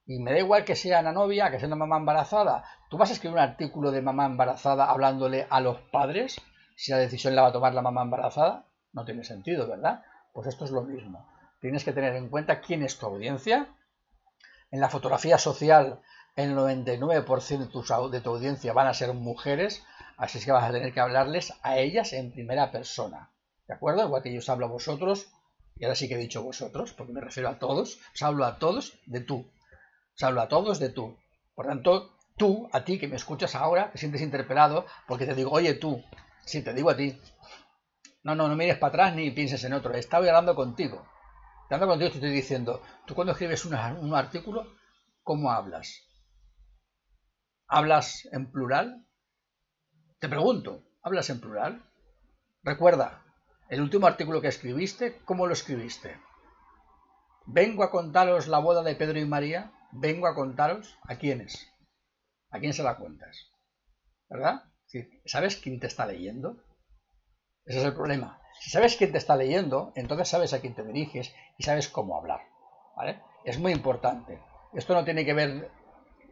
Y 0.05 0.19
me 0.19 0.31
da 0.31 0.39
igual 0.39 0.65
que 0.65 0.75
sea 0.75 1.01
una 1.01 1.11
novia, 1.11 1.51
que 1.51 1.59
sea 1.59 1.67
una 1.67 1.75
mamá 1.75 1.97
embarazada. 1.97 2.63
¿Tú 2.89 2.97
vas 2.97 3.09
a 3.09 3.13
escribir 3.13 3.35
un 3.35 3.43
artículo 3.43 3.91
de 3.91 4.01
mamá 4.01 4.25
embarazada 4.25 4.89
hablándole 4.89 5.47
a 5.49 5.61
los 5.61 5.79
padres 5.91 6.41
si 6.75 6.91
la 6.91 6.97
decisión 6.97 7.35
la 7.35 7.43
va 7.43 7.47
a 7.49 7.53
tomar 7.53 7.73
la 7.73 7.81
mamá 7.81 8.01
embarazada? 8.01 8.65
No 8.93 9.05
tiene 9.05 9.23
sentido, 9.23 9.67
¿verdad? 9.67 10.01
Pues 10.33 10.47
esto 10.47 10.65
es 10.65 10.71
lo 10.71 10.81
mismo. 10.83 11.27
Tienes 11.61 11.83
que 11.83 11.93
tener 11.93 12.15
en 12.15 12.29
cuenta 12.29 12.61
quién 12.61 12.83
es 12.83 12.97
tu 12.97 13.05
audiencia. 13.05 13.67
En 14.71 14.81
la 14.81 14.89
fotografía 14.89 15.37
social, 15.37 16.01
el 16.35 16.55
99% 16.55 17.57
de 17.59 17.67
tu, 17.67 17.83
de 18.09 18.21
tu 18.21 18.29
audiencia 18.31 18.73
van 18.73 18.87
a 18.87 18.93
ser 18.93 19.13
mujeres, 19.13 19.85
así 20.17 20.39
es 20.39 20.45
que 20.45 20.51
vas 20.51 20.63
a 20.63 20.71
tener 20.71 20.93
que 20.93 20.99
hablarles 20.99 21.53
a 21.61 21.77
ellas 21.77 22.13
en 22.13 22.31
primera 22.31 22.71
persona. 22.71 23.31
¿De 23.67 23.75
acuerdo? 23.75 24.03
Igual 24.03 24.23
que 24.23 24.33
yo 24.33 24.39
os 24.39 24.49
hablo 24.49 24.65
a 24.65 24.69
vosotros, 24.69 25.31
y 25.81 25.83
ahora 25.83 25.95
sí 25.95 26.07
que 26.07 26.13
he 26.13 26.19
dicho 26.19 26.43
vosotros, 26.43 26.93
porque 26.93 27.11
me 27.11 27.21
refiero 27.21 27.49
a 27.49 27.57
todos, 27.57 27.99
os 28.13 28.21
hablo 28.21 28.45
a 28.45 28.59
todos 28.59 28.99
de 29.07 29.19
tú. 29.19 29.51
Os 30.15 30.21
hablo 30.21 30.41
a 30.41 30.47
todos 30.47 30.77
de 30.77 30.89
tú. 30.89 31.17
Por 31.55 31.65
tanto, 31.65 32.15
tú, 32.37 32.69
a 32.71 32.85
ti 32.85 32.99
que 32.99 33.07
me 33.07 33.15
escuchas 33.15 33.55
ahora, 33.55 33.91
te 33.91 33.97
sientes 33.97 34.21
interpelado 34.21 34.85
porque 35.07 35.25
te 35.25 35.33
digo, 35.33 35.49
oye 35.49 35.73
tú, 35.73 36.03
sí, 36.45 36.63
te 36.63 36.75
digo 36.75 36.91
a 36.91 36.95
ti. 36.95 37.19
No, 38.21 38.35
no, 38.35 38.47
no 38.47 38.55
mires 38.55 38.77
para 38.77 38.89
atrás 38.89 39.15
ni 39.15 39.31
pienses 39.31 39.63
en 39.63 39.73
otro. 39.73 39.91
Estaba 39.95 40.27
hablando 40.27 40.53
contigo. 40.53 41.03
Hablando 41.63 41.87
contigo 41.87 42.11
te 42.11 42.17
estoy 42.17 42.31
diciendo, 42.31 42.83
tú 43.07 43.15
cuando 43.15 43.31
escribes 43.31 43.65
un 43.65 44.13
artículo, 44.13 44.75
¿cómo 45.23 45.49
hablas? 45.51 45.95
¿Hablas 47.67 48.29
en 48.31 48.51
plural? 48.51 49.07
Te 50.19 50.29
pregunto, 50.29 50.83
¿hablas 51.01 51.31
en 51.31 51.41
plural? 51.41 51.83
Recuerda, 52.61 53.23
el 53.71 53.79
último 53.79 54.05
artículo 54.05 54.41
que 54.41 54.49
escribiste, 54.49 55.21
¿cómo 55.23 55.47
lo 55.47 55.53
escribiste? 55.53 56.19
Vengo 57.45 57.83
a 57.83 57.89
contaros 57.89 58.49
la 58.49 58.59
boda 58.59 58.83
de 58.83 58.95
Pedro 58.95 59.17
y 59.17 59.25
María. 59.25 59.71
Vengo 59.93 60.27
a 60.27 60.35
contaros 60.35 60.99
a 61.07 61.15
quiénes. 61.15 61.71
¿A 62.49 62.59
quién 62.59 62.73
se 62.73 62.83
la 62.83 62.97
cuentas? 62.97 63.49
¿Verdad? 64.29 64.63
¿Sabes 65.25 65.55
quién 65.55 65.79
te 65.79 65.87
está 65.87 66.05
leyendo? 66.05 66.57
Ese 67.63 67.79
es 67.79 67.85
el 67.85 67.93
problema. 67.93 68.41
Si 68.59 68.69
sabes 68.71 68.97
quién 68.97 69.13
te 69.13 69.17
está 69.17 69.37
leyendo, 69.37 69.93
entonces 69.95 70.27
sabes 70.27 70.51
a 70.51 70.59
quién 70.59 70.75
te 70.75 70.83
diriges 70.83 71.33
y 71.57 71.63
sabes 71.63 71.87
cómo 71.87 72.17
hablar. 72.17 72.41
¿vale? 72.97 73.21
Es 73.45 73.57
muy 73.57 73.71
importante. 73.71 74.41
Esto 74.73 74.93
no 74.93 75.05
tiene 75.05 75.23
que 75.23 75.33
ver 75.33 75.71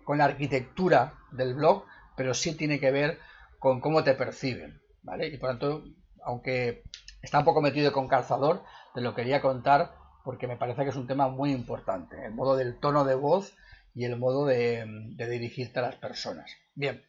con 0.03 0.17
la 0.17 0.25
arquitectura 0.25 1.13
del 1.31 1.53
blog, 1.53 1.85
pero 2.17 2.33
sí 2.33 2.57
tiene 2.57 2.81
que 2.81 2.91
ver 2.91 3.17
con 3.59 3.79
cómo 3.79 4.03
te 4.03 4.13
perciben. 4.13 4.81
¿vale? 5.03 5.27
Y 5.27 5.37
por 5.37 5.51
tanto, 5.51 5.85
aunque 6.25 6.83
está 7.21 7.39
un 7.39 7.45
poco 7.45 7.61
metido 7.61 7.91
con 7.91 8.07
calzador, 8.07 8.63
te 8.93 9.01
lo 9.01 9.15
quería 9.15 9.41
contar 9.41 9.95
porque 10.23 10.47
me 10.47 10.57
parece 10.57 10.83
que 10.83 10.89
es 10.89 10.95
un 10.95 11.07
tema 11.07 11.27
muy 11.27 11.51
importante, 11.51 12.25
el 12.25 12.33
modo 12.33 12.55
del 12.55 12.79
tono 12.79 13.05
de 13.05 13.15
voz 13.15 13.55
y 13.93 14.05
el 14.05 14.17
modo 14.17 14.45
de, 14.45 14.85
dirigirte 15.17 15.79
a 15.79 15.83
las 15.83 15.95
personas. 15.95 16.51
Bien, 16.75 17.05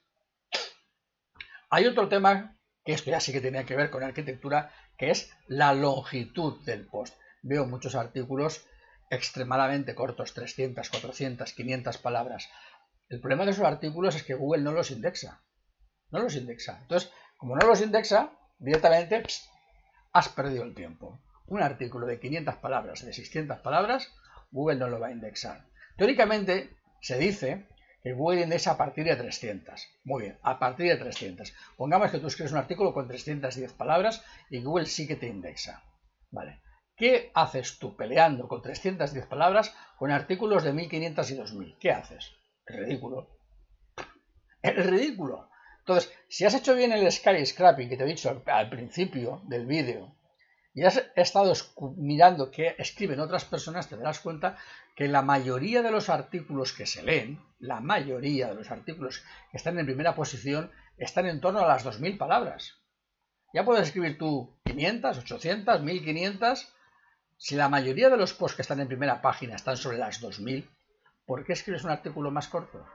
hay 1.69 1.87
otro 1.87 2.09
tema 2.09 2.57
que 2.85 2.93
esto 2.93 3.11
ya 3.11 3.21
sí 3.21 3.33
que 3.33 3.41
tenía 3.41 3.65
que 3.65 3.77
ver 3.77 3.91
con 3.91 4.03
arquitectura, 4.03 4.73
que 4.97 5.11
es 5.11 5.33
la 5.47 5.75
longitud 5.75 6.65
del 6.65 6.87
post. 6.87 7.17
Veo 7.43 7.67
muchos 7.67 7.95
artículos 7.95 8.67
extremadamente 9.11 9.95
cortos, 9.95 10.35
300, 10.35 10.89
400, 10.89 11.53
500 11.53 11.99
palabras. 11.99 12.49
El 13.09 13.21
problema 13.21 13.45
de 13.45 13.51
esos 13.51 13.65
artículos 13.65 14.15
es 14.15 14.23
que 14.23 14.35
Google 14.35 14.63
no 14.63 14.73
los 14.73 14.91
indexa. 14.91 15.43
No 16.11 16.21
los 16.21 16.37
indexa. 16.37 16.79
Entonces, 16.83 17.13
como 17.37 17.57
no 17.57 17.67
los 17.67 17.83
indexa, 17.83 18.33
directamente 18.59 19.23
has 20.13 20.29
perdido 20.29 20.65
el 20.65 20.75
tiempo. 20.75 21.21
Un 21.47 21.63
artículo 21.63 22.07
de 22.07 22.21
500 22.21 22.57
palabras, 22.57 23.05
de 23.05 23.13
600 23.13 23.59
palabras, 23.59 24.13
Google 24.51 24.79
no 24.79 24.89
lo 24.89 25.01
va 25.01 25.09
a 25.09 25.13
indexar. 25.13 25.67
Teóricamente 25.97 26.71
se 27.01 27.19
dice 27.19 27.67
que 28.03 28.13
Google 28.13 28.43
indexa 28.43 28.73
a 28.73 28.77
partir 28.77 29.05
de 29.05 29.17
300. 29.17 29.87
Muy 30.05 30.23
bien, 30.23 30.39
a 30.43 30.59
partir 30.59 30.89
de 30.89 30.97
300. 30.97 31.53
Pongamos 31.77 32.11
que 32.11 32.19
tú 32.19 32.29
escribes 32.29 32.53
un 32.53 32.59
artículo 32.59 32.95
con 32.95 33.07
310 33.09 33.73
palabras 33.75 34.25
y 34.49 34.63
Google 34.63 34.87
sí 34.87 35.07
que 35.07 35.17
te 35.17 35.27
indexa. 35.27 35.83
Vale. 36.31 36.63
¿Qué 36.97 37.31
haces 37.35 37.79
tú 37.79 37.97
peleando 37.97 38.47
con 38.47 38.63
310 38.63 39.27
palabras 39.27 39.75
con 39.97 40.11
artículos 40.11 40.63
de 40.63 40.73
1500 40.73 41.31
y 41.31 41.35
2000? 41.35 41.77
¿Qué 41.79 41.91
haces? 41.91 42.33
Es 42.67 42.77
ridículo. 42.77 43.39
Es 44.63 44.87
ridículo. 44.87 45.50
Entonces, 45.81 46.13
si 46.29 46.45
has 46.45 46.55
hecho 46.55 46.75
bien 46.75 46.93
el 46.93 47.11
sky 47.11 47.45
scrapping 47.45 47.89
que 47.89 47.97
te 47.97 48.05
he 48.05 48.07
dicho 48.07 48.43
al, 48.47 48.71
principio 48.71 49.43
del 49.45 49.67
vídeo 49.67 50.15
y 50.73 50.85
has 50.85 51.03
estado 51.17 51.53
mirando 51.97 52.51
qué 52.51 52.77
escriben 52.79 53.19
otras 53.19 53.45
personas, 53.45 53.89
te 53.89 53.97
darás 53.97 54.21
cuenta 54.21 54.57
que 54.95 55.09
la 55.09 55.23
mayoría 55.23 55.83
de 55.83 55.91
los 55.91 56.09
artículos 56.09 56.73
que 56.73 56.87
se 56.87 57.03
leen, 57.03 57.43
la 57.59 57.81
mayoría 57.81 58.49
de 58.49 58.55
los 58.55 58.71
artículos 58.71 59.25
que 59.51 59.57
están 59.57 59.79
en 59.79 59.87
primera 59.87 60.15
posición, 60.15 60.71
están 60.97 61.27
en 61.27 61.41
torno 61.41 61.61
a 61.61 61.67
las 61.67 61.85
2.000 61.85 62.19
palabras. 62.19 62.77
Ya 63.53 63.65
puedes 63.65 63.89
escribir 63.89 64.19
tú 64.19 64.61
500, 64.65 65.19
800, 65.19 65.83
1500. 65.83 66.73
Si 67.37 67.57
la 67.57 67.69
mayoría 67.69 68.11
de 68.11 68.17
los 68.17 68.35
posts 68.35 68.57
que 68.57 68.63
están 68.63 68.81
en 68.81 68.87
primera 68.87 69.23
página 69.23 69.57
están 69.57 69.77
sobre 69.77 69.99
las 69.99 70.21
2000, 70.21 70.71
¿por 71.27 71.45
qué 71.45 71.55
escribes 71.55 71.83
un 71.83 71.91
artículo 71.91 72.31
más 72.31 72.49
corto? 72.49 72.87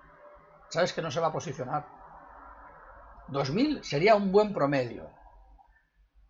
Sabes 0.70 0.94
que 0.94 1.02
no 1.02 1.12
se 1.12 1.20
va 1.20 1.28
a 1.28 1.34
posicionar. 1.34 2.05
2000 3.30 3.84
sería 3.84 4.16
un 4.16 4.32
buen 4.32 4.54
promedio. 4.54 5.10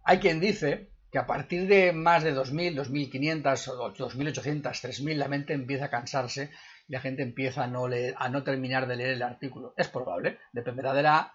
Hay 0.03 0.19
quien 0.19 0.39
dice 0.39 0.91
que 1.11 1.19
a 1.19 1.27
partir 1.27 1.67
de 1.67 1.91
más 1.91 2.23
de 2.23 2.31
2000, 2.31 2.75
2500, 2.75 3.65
2800, 3.65 4.81
3000 4.81 5.19
la 5.19 5.27
mente 5.27 5.53
empieza 5.53 5.85
a 5.85 5.89
cansarse 5.89 6.51
y 6.87 6.93
la 6.93 7.01
gente 7.01 7.23
empieza 7.23 7.63
a 7.63 7.67
no, 7.67 7.87
leer, 7.87 8.15
a 8.17 8.29
no 8.29 8.43
terminar 8.43 8.87
de 8.87 8.95
leer 8.95 9.11
el 9.11 9.23
artículo. 9.23 9.73
Es 9.77 9.87
probable, 9.87 10.39
dependerá 10.53 10.93
de 10.93 11.03
la, 11.03 11.33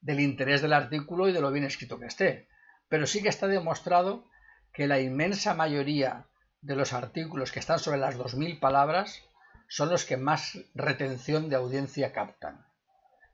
del 0.00 0.20
interés 0.20 0.62
del 0.62 0.72
artículo 0.72 1.28
y 1.28 1.32
de 1.32 1.40
lo 1.40 1.52
bien 1.52 1.64
escrito 1.64 1.98
que 1.98 2.06
esté. 2.06 2.48
Pero 2.88 3.06
sí 3.06 3.22
que 3.22 3.28
está 3.28 3.46
demostrado 3.46 4.24
que 4.72 4.86
la 4.86 5.00
inmensa 5.00 5.54
mayoría 5.54 6.26
de 6.60 6.76
los 6.76 6.92
artículos 6.92 7.52
que 7.52 7.60
están 7.60 7.78
sobre 7.78 7.98
las 7.98 8.16
2000 8.16 8.58
palabras 8.58 9.22
son 9.68 9.88
los 9.88 10.04
que 10.04 10.16
más 10.16 10.58
retención 10.74 11.48
de 11.48 11.56
audiencia 11.56 12.12
captan 12.12 12.65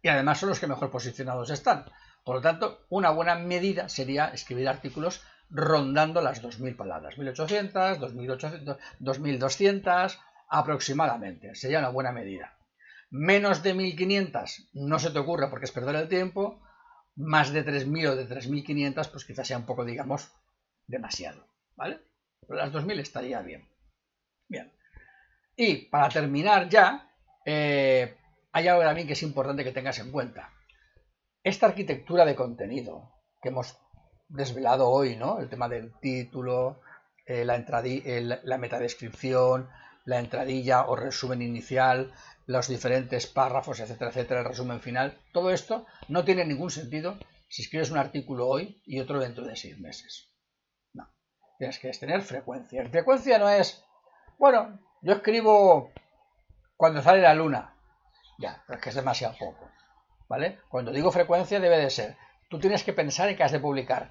y 0.03 0.09
además 0.09 0.39
son 0.39 0.49
los 0.49 0.61
que 0.61 0.67
mejor 0.67 0.91
posicionados 0.91 1.51
están. 1.51 1.87
Por 2.25 2.37
lo 2.37 2.43
tanto, 2.43 2.85
una 2.91 3.11
buena 3.11 3.37
medida 3.37 3.89
sería 3.89 4.29
escribir 4.29 4.69
artículos 4.69 5.23
rondando 5.49 6.21
las 6.21 6.43
2.000 6.43 6.77
palabras, 6.77 7.17
1.800, 7.17 7.99
2.800, 7.99 8.79
2.200 9.01 10.19
aproximadamente. 10.49 11.55
Sería 11.55 11.79
una 11.79 11.91
buena 11.91 12.13
medida. 12.13 12.57
Menos 13.11 13.63
de 13.63 13.75
1.500 13.75 14.71
no 14.75 14.99
se 14.99 15.11
te 15.11 15.19
ocurra 15.19 15.51
porque 15.51 15.67
es 15.67 15.73
perder 15.73 15.97
el 15.97 16.09
tiempo. 16.09 16.63
Más 17.15 17.53
de 17.53 17.65
3.000 17.65 18.09
o 18.09 18.17
de 18.17 18.29
3.500 18.29 19.11
pues 19.11 19.25
quizás 19.25 19.47
sea 19.47 19.59
un 19.59 19.67
poco, 19.67 19.85
digamos, 19.85 20.33
demasiado. 20.87 21.47
¿Vale? 21.77 22.01
Pero 22.41 22.59
las 22.59 22.73
2.000 22.73 23.01
estaría 23.01 23.43
bien. 23.43 23.69
Bien. 24.49 24.73
Y 25.57 25.77
para 25.89 26.09
terminar 26.09 26.69
ya, 26.69 27.11
eh, 27.45 28.17
hay 28.53 28.69
algo 28.69 28.83
también 28.83 29.07
que 29.07 29.15
es 29.15 29.23
importante 29.23 29.65
que 29.65 29.73
tengas 29.73 29.99
en 29.99 30.13
cuenta. 30.13 30.53
Esta 31.43 31.67
arquitectura 31.67 32.25
de 32.25 32.37
contenido 32.37 33.15
que 33.41 33.49
hemos 33.49 33.79
desvelado 34.29 34.89
hoy, 34.89 35.17
¿no? 35.17 35.41
El 35.41 35.49
tema 35.49 35.69
del 35.69 35.93
título, 36.01 36.81
eh, 37.27 37.45
la, 37.45 38.41
la 38.45 38.59
metadescripción, 38.59 39.69
la 40.05 40.19
entradilla 40.19 40.87
o 40.87 40.97
resumen 40.97 41.43
inicial, 41.43 42.13
los 42.47 42.69
diferentes 42.69 43.27
párrafos, 43.27 43.81
etcétera, 43.81 44.11
etcétera, 44.11 44.41
el 44.41 44.47
resumen 44.47 44.81
final. 44.81 45.21
Todo 45.33 45.51
esto 45.51 45.87
no 46.09 46.25
tiene 46.25 46.45
ningún 46.45 46.71
sentido 46.71 47.19
si 47.49 47.63
escribes 47.63 47.91
un 47.91 47.99
artículo 47.99 48.49
hoy 48.49 48.81
y 48.85 49.01
otro 49.01 49.21
dentro 49.21 49.45
de 49.45 49.57
seis 49.57 49.79
meses. 49.79 50.33
No. 50.93 51.09
Tienes 51.59 51.79
que 51.79 51.91
tener 51.91 52.23
frecuencia. 52.23 52.89
frecuencia 52.89 53.39
no 53.39 53.49
es, 53.49 53.85
bueno, 54.39 54.81
yo 55.03 55.13
escribo 55.13 55.93
cuando 56.77 57.03
sale 57.03 57.23
la 57.23 57.35
luna. 57.35 57.72
Ya, 58.43 58.65
es 58.69 58.79
que 58.79 58.89
es 58.89 58.97
demasiado 58.97 59.37
poco. 59.39 59.71
¿Vale? 60.29 60.59
Cuando 60.69 60.91
digo 60.91 61.13
frecuencia 61.13 61.61
debe 61.61 61.79
de 61.79 61.91
ser, 61.91 62.17
tú 62.51 62.59
tienes 62.59 62.83
que 62.83 62.93
pensar 62.93 63.29
en 63.29 63.37
que 63.37 63.45
has 63.45 63.53
de 63.53 63.61
publicar 63.61 64.11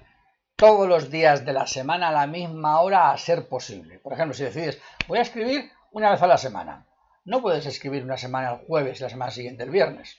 todos 0.56 0.88
los 0.88 1.10
días 1.10 1.44
de 1.44 1.52
la 1.52 1.66
semana 1.66 2.08
a 2.08 2.12
la 2.12 2.26
misma 2.26 2.80
hora 2.80 3.10
a 3.10 3.18
ser 3.18 3.46
posible. 3.46 3.98
Por 3.98 4.14
ejemplo, 4.14 4.32
si 4.32 4.44
decides, 4.44 4.80
voy 5.06 5.18
a 5.18 5.22
escribir 5.22 5.70
una 5.90 6.10
vez 6.10 6.22
a 6.22 6.26
la 6.26 6.38
semana. 6.38 6.86
No 7.26 7.42
puedes 7.42 7.66
escribir 7.66 8.04
una 8.04 8.16
semana 8.16 8.52
el 8.52 8.66
jueves 8.66 9.00
y 9.00 9.02
la 9.02 9.10
semana 9.10 9.30
siguiente 9.30 9.64
el 9.64 9.70
viernes. 9.70 10.16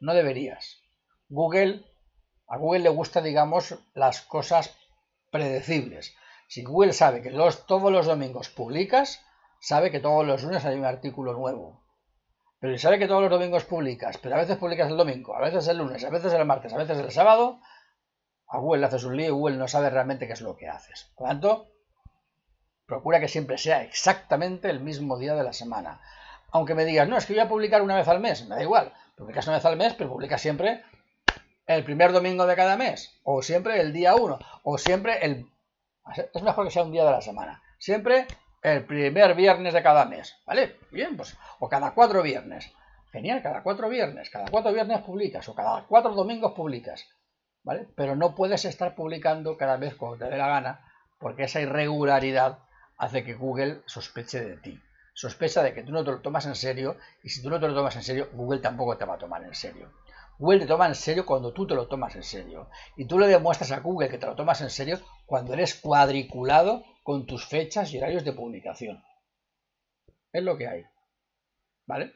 No 0.00 0.14
deberías. 0.14 0.80
Google, 1.28 1.84
a 2.48 2.56
Google 2.56 2.80
le 2.80 2.88
gusta, 2.88 3.20
digamos, 3.20 3.78
las 3.92 4.22
cosas 4.22 4.74
predecibles. 5.30 6.16
Si 6.48 6.64
Google 6.64 6.94
sabe 6.94 7.20
que 7.20 7.30
todos 7.66 7.92
los 7.92 8.06
domingos 8.06 8.48
publicas, 8.48 9.20
sabe 9.60 9.90
que 9.90 10.00
todos 10.00 10.26
los 10.26 10.42
lunes 10.44 10.64
hay 10.64 10.78
un 10.78 10.86
artículo 10.86 11.34
nuevo. 11.34 11.89
Pero 12.60 12.74
si 12.74 12.78
sabe 12.78 12.98
que 12.98 13.08
todos 13.08 13.22
los 13.22 13.30
domingos 13.30 13.64
publicas, 13.64 14.18
pero 14.18 14.34
a 14.34 14.38
veces 14.38 14.58
publicas 14.58 14.90
el 14.90 14.98
domingo, 14.98 15.34
a 15.34 15.40
veces 15.40 15.66
el 15.66 15.78
lunes, 15.78 16.04
a 16.04 16.10
veces 16.10 16.32
el 16.34 16.44
martes, 16.44 16.72
a 16.74 16.76
veces 16.76 16.98
el 16.98 17.10
sábado, 17.10 17.58
a 18.46 18.58
Google 18.58 18.80
le 18.80 18.86
haces 18.86 19.04
un 19.04 19.16
lío 19.16 19.28
y 19.28 19.30
Google 19.30 19.56
no 19.56 19.66
sabe 19.66 19.88
realmente 19.88 20.26
qué 20.26 20.34
es 20.34 20.42
lo 20.42 20.56
que 20.56 20.68
haces. 20.68 21.10
Por 21.16 21.26
lo 21.26 21.32
tanto, 21.32 21.68
procura 22.84 23.18
que 23.18 23.28
siempre 23.28 23.56
sea 23.56 23.82
exactamente 23.82 24.68
el 24.68 24.80
mismo 24.80 25.18
día 25.18 25.34
de 25.34 25.42
la 25.42 25.54
semana. 25.54 26.02
Aunque 26.50 26.74
me 26.74 26.84
digas, 26.84 27.08
no, 27.08 27.16
es 27.16 27.24
que 27.24 27.32
voy 27.32 27.40
a 27.40 27.48
publicar 27.48 27.80
una 27.80 27.96
vez 27.96 28.08
al 28.08 28.20
mes, 28.20 28.46
me 28.46 28.56
da 28.56 28.62
igual. 28.62 28.92
Publicas 29.16 29.46
una 29.46 29.56
vez 29.56 29.64
al 29.64 29.76
mes, 29.78 29.94
pero 29.94 30.10
publicas 30.10 30.42
siempre 30.42 30.84
el 31.66 31.84
primer 31.84 32.12
domingo 32.12 32.46
de 32.46 32.56
cada 32.56 32.76
mes, 32.76 33.20
o 33.22 33.40
siempre 33.40 33.80
el 33.80 33.92
día 33.92 34.16
uno, 34.16 34.38
o 34.64 34.76
siempre 34.76 35.24
el... 35.24 35.46
Es 36.34 36.42
mejor 36.42 36.66
que 36.66 36.72
sea 36.72 36.82
un 36.82 36.92
día 36.92 37.04
de 37.04 37.12
la 37.12 37.20
semana. 37.22 37.62
Siempre 37.78 38.26
el 38.62 38.84
primer 38.84 39.34
viernes 39.34 39.74
de 39.74 39.82
cada 39.82 40.04
mes, 40.04 40.36
¿vale? 40.46 40.78
Bien, 40.90 41.16
pues, 41.16 41.36
o 41.58 41.68
cada 41.68 41.92
cuatro 41.94 42.22
viernes. 42.22 42.70
Genial, 43.12 43.42
cada 43.42 43.62
cuatro 43.62 43.88
viernes, 43.88 44.30
cada 44.30 44.46
cuatro 44.50 44.72
viernes 44.72 45.00
publicas, 45.00 45.48
o 45.48 45.54
cada 45.54 45.84
cuatro 45.86 46.12
domingos 46.12 46.52
publicas. 46.52 47.08
¿vale? 47.62 47.88
Pero 47.96 48.16
no 48.16 48.34
puedes 48.34 48.64
estar 48.64 48.94
publicando 48.94 49.56
cada 49.56 49.76
vez 49.76 49.94
cuando 49.94 50.18
te 50.18 50.30
dé 50.30 50.36
la 50.36 50.48
gana, 50.48 50.80
porque 51.18 51.44
esa 51.44 51.60
irregularidad 51.60 52.60
hace 52.96 53.24
que 53.24 53.34
Google 53.34 53.82
sospeche 53.86 54.40
de 54.40 54.56
ti. 54.56 54.80
Sospecha 55.14 55.62
de 55.62 55.74
que 55.74 55.82
tú 55.82 55.92
no 55.92 56.04
te 56.04 56.12
lo 56.12 56.20
tomas 56.20 56.46
en 56.46 56.54
serio, 56.54 56.96
y 57.22 57.28
si 57.28 57.42
tú 57.42 57.50
no 57.50 57.60
te 57.60 57.68
lo 57.68 57.74
tomas 57.74 57.96
en 57.96 58.02
serio, 58.02 58.28
Google 58.32 58.60
tampoco 58.60 58.96
te 58.96 59.04
va 59.04 59.14
a 59.14 59.18
tomar 59.18 59.42
en 59.42 59.54
serio. 59.54 59.90
Google 60.38 60.60
te 60.60 60.66
toma 60.66 60.86
en 60.86 60.94
serio 60.94 61.26
cuando 61.26 61.52
tú 61.52 61.66
te 61.66 61.74
lo 61.74 61.86
tomas 61.86 62.16
en 62.16 62.22
serio. 62.22 62.70
Y 62.96 63.04
tú 63.04 63.18
le 63.18 63.26
demuestras 63.26 63.72
a 63.72 63.80
Google 63.80 64.08
que 64.08 64.16
te 64.16 64.26
lo 64.26 64.34
tomas 64.34 64.62
en 64.62 64.70
serio 64.70 64.98
cuando 65.26 65.52
eres 65.52 65.74
cuadriculado 65.74 66.82
con 67.02 67.26
tus 67.26 67.46
fechas 67.46 67.92
y 67.92 67.98
horarios 67.98 68.24
de 68.24 68.32
publicación. 68.32 69.02
Es 70.32 70.42
lo 70.42 70.56
que 70.56 70.68
hay. 70.68 70.84
¿Vale? 71.86 72.12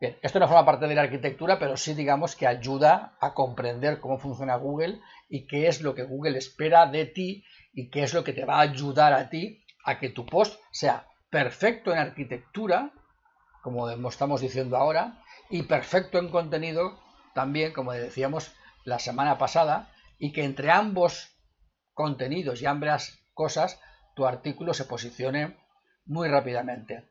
Bien, 0.00 0.18
esto 0.22 0.38
no 0.38 0.46
forma 0.46 0.66
parte 0.66 0.86
de 0.86 0.94
la 0.94 1.02
arquitectura, 1.02 1.58
pero 1.58 1.76
sí 1.76 1.94
digamos 1.94 2.36
que 2.36 2.46
ayuda 2.46 3.16
a 3.20 3.32
comprender 3.32 3.98
cómo 4.00 4.18
funciona 4.18 4.56
Google 4.56 5.00
y 5.28 5.46
qué 5.46 5.68
es 5.68 5.80
lo 5.80 5.94
que 5.94 6.04
Google 6.04 6.36
espera 6.38 6.86
de 6.86 7.06
ti 7.06 7.44
y 7.72 7.90
qué 7.90 8.02
es 8.02 8.12
lo 8.12 8.22
que 8.22 8.34
te 8.34 8.44
va 8.44 8.56
a 8.56 8.60
ayudar 8.60 9.14
a 9.14 9.30
ti 9.30 9.64
a 9.84 9.98
que 9.98 10.10
tu 10.10 10.26
post 10.26 10.60
sea 10.70 11.06
perfecto 11.30 11.92
en 11.92 11.98
arquitectura, 11.98 12.92
como 13.62 13.88
estamos 14.08 14.40
diciendo 14.40 14.76
ahora, 14.76 15.22
y 15.48 15.62
perfecto 15.62 16.18
en 16.18 16.28
contenido 16.28 16.98
también, 17.34 17.72
como 17.72 17.92
decíamos 17.92 18.52
la 18.84 18.98
semana 18.98 19.38
pasada, 19.38 19.92
y 20.18 20.32
que 20.32 20.44
entre 20.44 20.70
ambos 20.70 21.36
contenidos 21.94 22.60
y 22.60 22.66
ambas 22.66 23.18
cosas 23.32 23.80
tu 24.16 24.26
artículo 24.26 24.72
se 24.72 24.86
posicione 24.86 25.58
muy 26.06 26.28
rápidamente. 26.28 27.04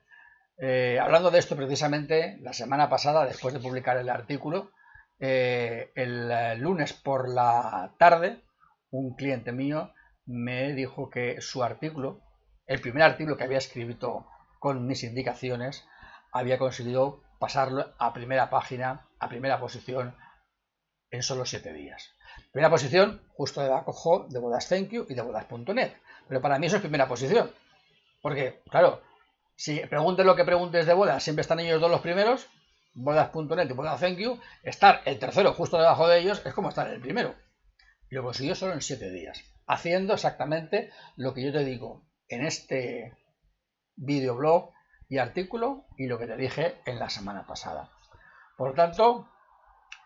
Eh, 0.58 1.00
hablando 1.00 1.30
de 1.30 1.38
esto 1.38 1.56
precisamente, 1.56 2.40
la 2.42 2.52
semana 2.52 2.90
pasada, 2.90 3.26
después 3.26 3.54
de 3.54 3.60
publicar 3.60 3.98
el 3.98 4.10
artículo, 4.10 4.72
eh, 5.20 5.92
el 5.96 6.32
eh, 6.32 6.56
lunes 6.58 6.94
por 6.94 7.30
la 7.30 7.94
tarde, 8.00 8.44
un 8.90 9.16
cliente 9.16 9.52
mío 9.52 9.94
me 10.26 10.74
dijo 10.74 11.12
que 11.12 11.40
su 11.42 11.64
artículo, 11.64 12.22
el 12.66 12.82
primer 12.82 13.04
artículo 13.04 13.38
que 13.38 13.44
había 13.44 13.60
escrito 13.60 14.26
con 14.60 14.88
mis 14.88 15.04
indicaciones, 15.04 15.86
había 16.32 16.58
conseguido 16.58 17.22
pasarlo 17.38 17.94
a 18.00 18.14
primera 18.14 18.50
página, 18.50 19.08
a 19.20 19.30
primera 19.30 19.60
posición, 19.60 20.16
en 21.12 21.22
solo 21.22 21.46
siete 21.46 21.72
días. 21.72 22.16
Primera 22.52 22.72
posición, 22.72 23.22
justo 23.30 23.62
debajo 23.62 24.26
de 24.28 24.40
Bodas 24.40 24.68
Thank 24.68 24.90
You 24.90 25.06
y 25.08 25.14
de 25.14 25.22
Bodas.net. 25.22 25.92
Pero 26.28 26.42
para 26.42 26.60
mí 26.60 26.68
eso 26.68 26.78
es 26.78 26.82
primera 26.82 27.08
posición. 27.08 27.52
Porque, 28.22 28.62
claro, 28.70 29.02
si 29.56 29.80
preguntes 29.82 30.26
lo 30.26 30.36
que 30.36 30.44
preguntes 30.44 30.86
de 30.86 30.94
bodas, 30.94 31.24
siempre 31.24 31.42
están 31.42 31.60
ellos 31.60 31.80
dos 31.80 31.92
los 31.92 32.02
primeros, 32.02 32.48
bodas.net 32.94 33.70
y 33.70 33.74
bodas 33.74 34.00
thank 34.00 34.18
you, 34.18 34.40
estar 34.64 35.02
el 35.06 35.20
tercero 35.20 35.54
justo 35.54 35.78
debajo 35.78 36.08
de 36.08 36.20
ellos 36.20 36.42
es 36.46 36.54
como 36.54 36.70
estar 36.70 36.88
el 36.88 37.00
primero. 37.00 37.36
Lo 38.10 38.24
consiguió 38.24 38.56
solo 38.56 38.74
en 38.74 38.82
siete 38.82 39.12
días, 39.12 39.44
haciendo 39.68 40.14
exactamente 40.14 40.92
lo 41.16 41.34
que 41.34 41.44
yo 41.44 41.52
te 41.52 41.64
digo 41.64 42.06
en 42.28 42.46
este 42.46 43.14
videoblog 43.96 44.72
y 45.10 45.18
artículo 45.18 45.86
y 45.98 46.08
lo 46.08 46.18
que 46.18 46.28
te 46.28 46.38
dije 46.38 46.76
en 46.86 47.00
la 47.00 47.10
semana 47.10 47.46
pasada. 47.46 47.92
Por 48.58 48.74
tanto, 48.74 49.30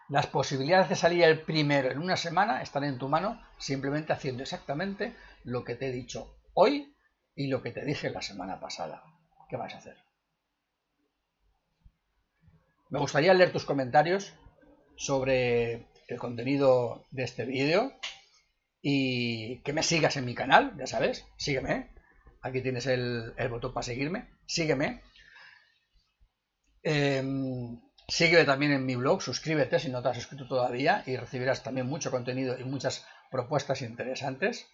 las 0.09 0.27
posibilidades 0.27 0.89
de 0.89 0.95
salir 0.95 1.23
el 1.23 1.41
primero 1.41 1.91
en 1.91 1.99
una 1.99 2.17
semana 2.17 2.61
están 2.61 2.83
en 2.83 2.97
tu 2.97 3.07
mano 3.07 3.41
simplemente 3.57 4.13
haciendo 4.13 4.43
exactamente 4.43 5.15
lo 5.43 5.63
que 5.63 5.75
te 5.75 5.87
he 5.87 5.91
dicho 5.91 6.35
hoy 6.53 6.95
y 7.35 7.47
lo 7.47 7.61
que 7.61 7.71
te 7.71 7.85
dije 7.85 8.09
la 8.09 8.21
semana 8.21 8.59
pasada. 8.59 9.03
¿qué 9.49 9.57
vas 9.57 9.73
a 9.73 9.79
hacer? 9.79 9.97
Me 12.89 12.99
gustaría 12.99 13.33
leer 13.33 13.51
tus 13.51 13.65
comentarios 13.65 14.33
sobre 14.95 15.87
el 16.07 16.17
contenido 16.17 17.05
de 17.11 17.23
este 17.23 17.45
vídeo 17.45 17.93
y 18.81 19.59
que 19.61 19.73
me 19.73 19.83
sigas 19.83 20.17
en 20.17 20.25
mi 20.25 20.35
canal, 20.35 20.75
ya 20.77 20.87
sabes, 20.87 21.25
sígueme. 21.37 21.91
Aquí 22.41 22.61
tienes 22.61 22.85
el, 22.85 23.33
botón 23.49 23.73
para 23.73 23.83
seguirme, 23.83 24.29
sígueme. 24.45 25.01
Em, 26.83 27.79
sígueme 28.09 28.45
también 28.45 28.71
en 28.71 28.85
mi 28.85 28.95
blog, 28.95 29.21
suscríbete 29.21 29.79
si 29.79 29.89
no 29.89 30.01
te 30.01 30.09
has 30.09 30.17
suscrito 30.17 30.47
todavía 30.47 31.03
y 31.05 31.15
recibirás 31.15 31.63
también 31.63 31.87
mucho 31.87 32.11
contenido 32.11 32.59
y 32.59 32.63
muchas 32.63 33.05
propuestas 33.31 33.81
interesantes, 33.81 34.67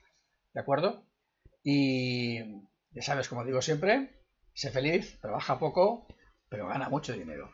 ¿de 0.54 0.62
acuerdo? 0.62 1.04
Y 1.63 2.39
ya 2.91 3.02
sabes, 3.02 3.28
como 3.28 3.43
digo 3.43 3.62
siempre, 3.62 4.15
Sé 4.56 4.71
feliz, 4.71 5.19
trabaja 5.19 5.60
poco, 5.60 6.08
pero 6.48 6.67
gana 6.67 6.88
mucho 6.88 7.12
dinero. 7.12 7.52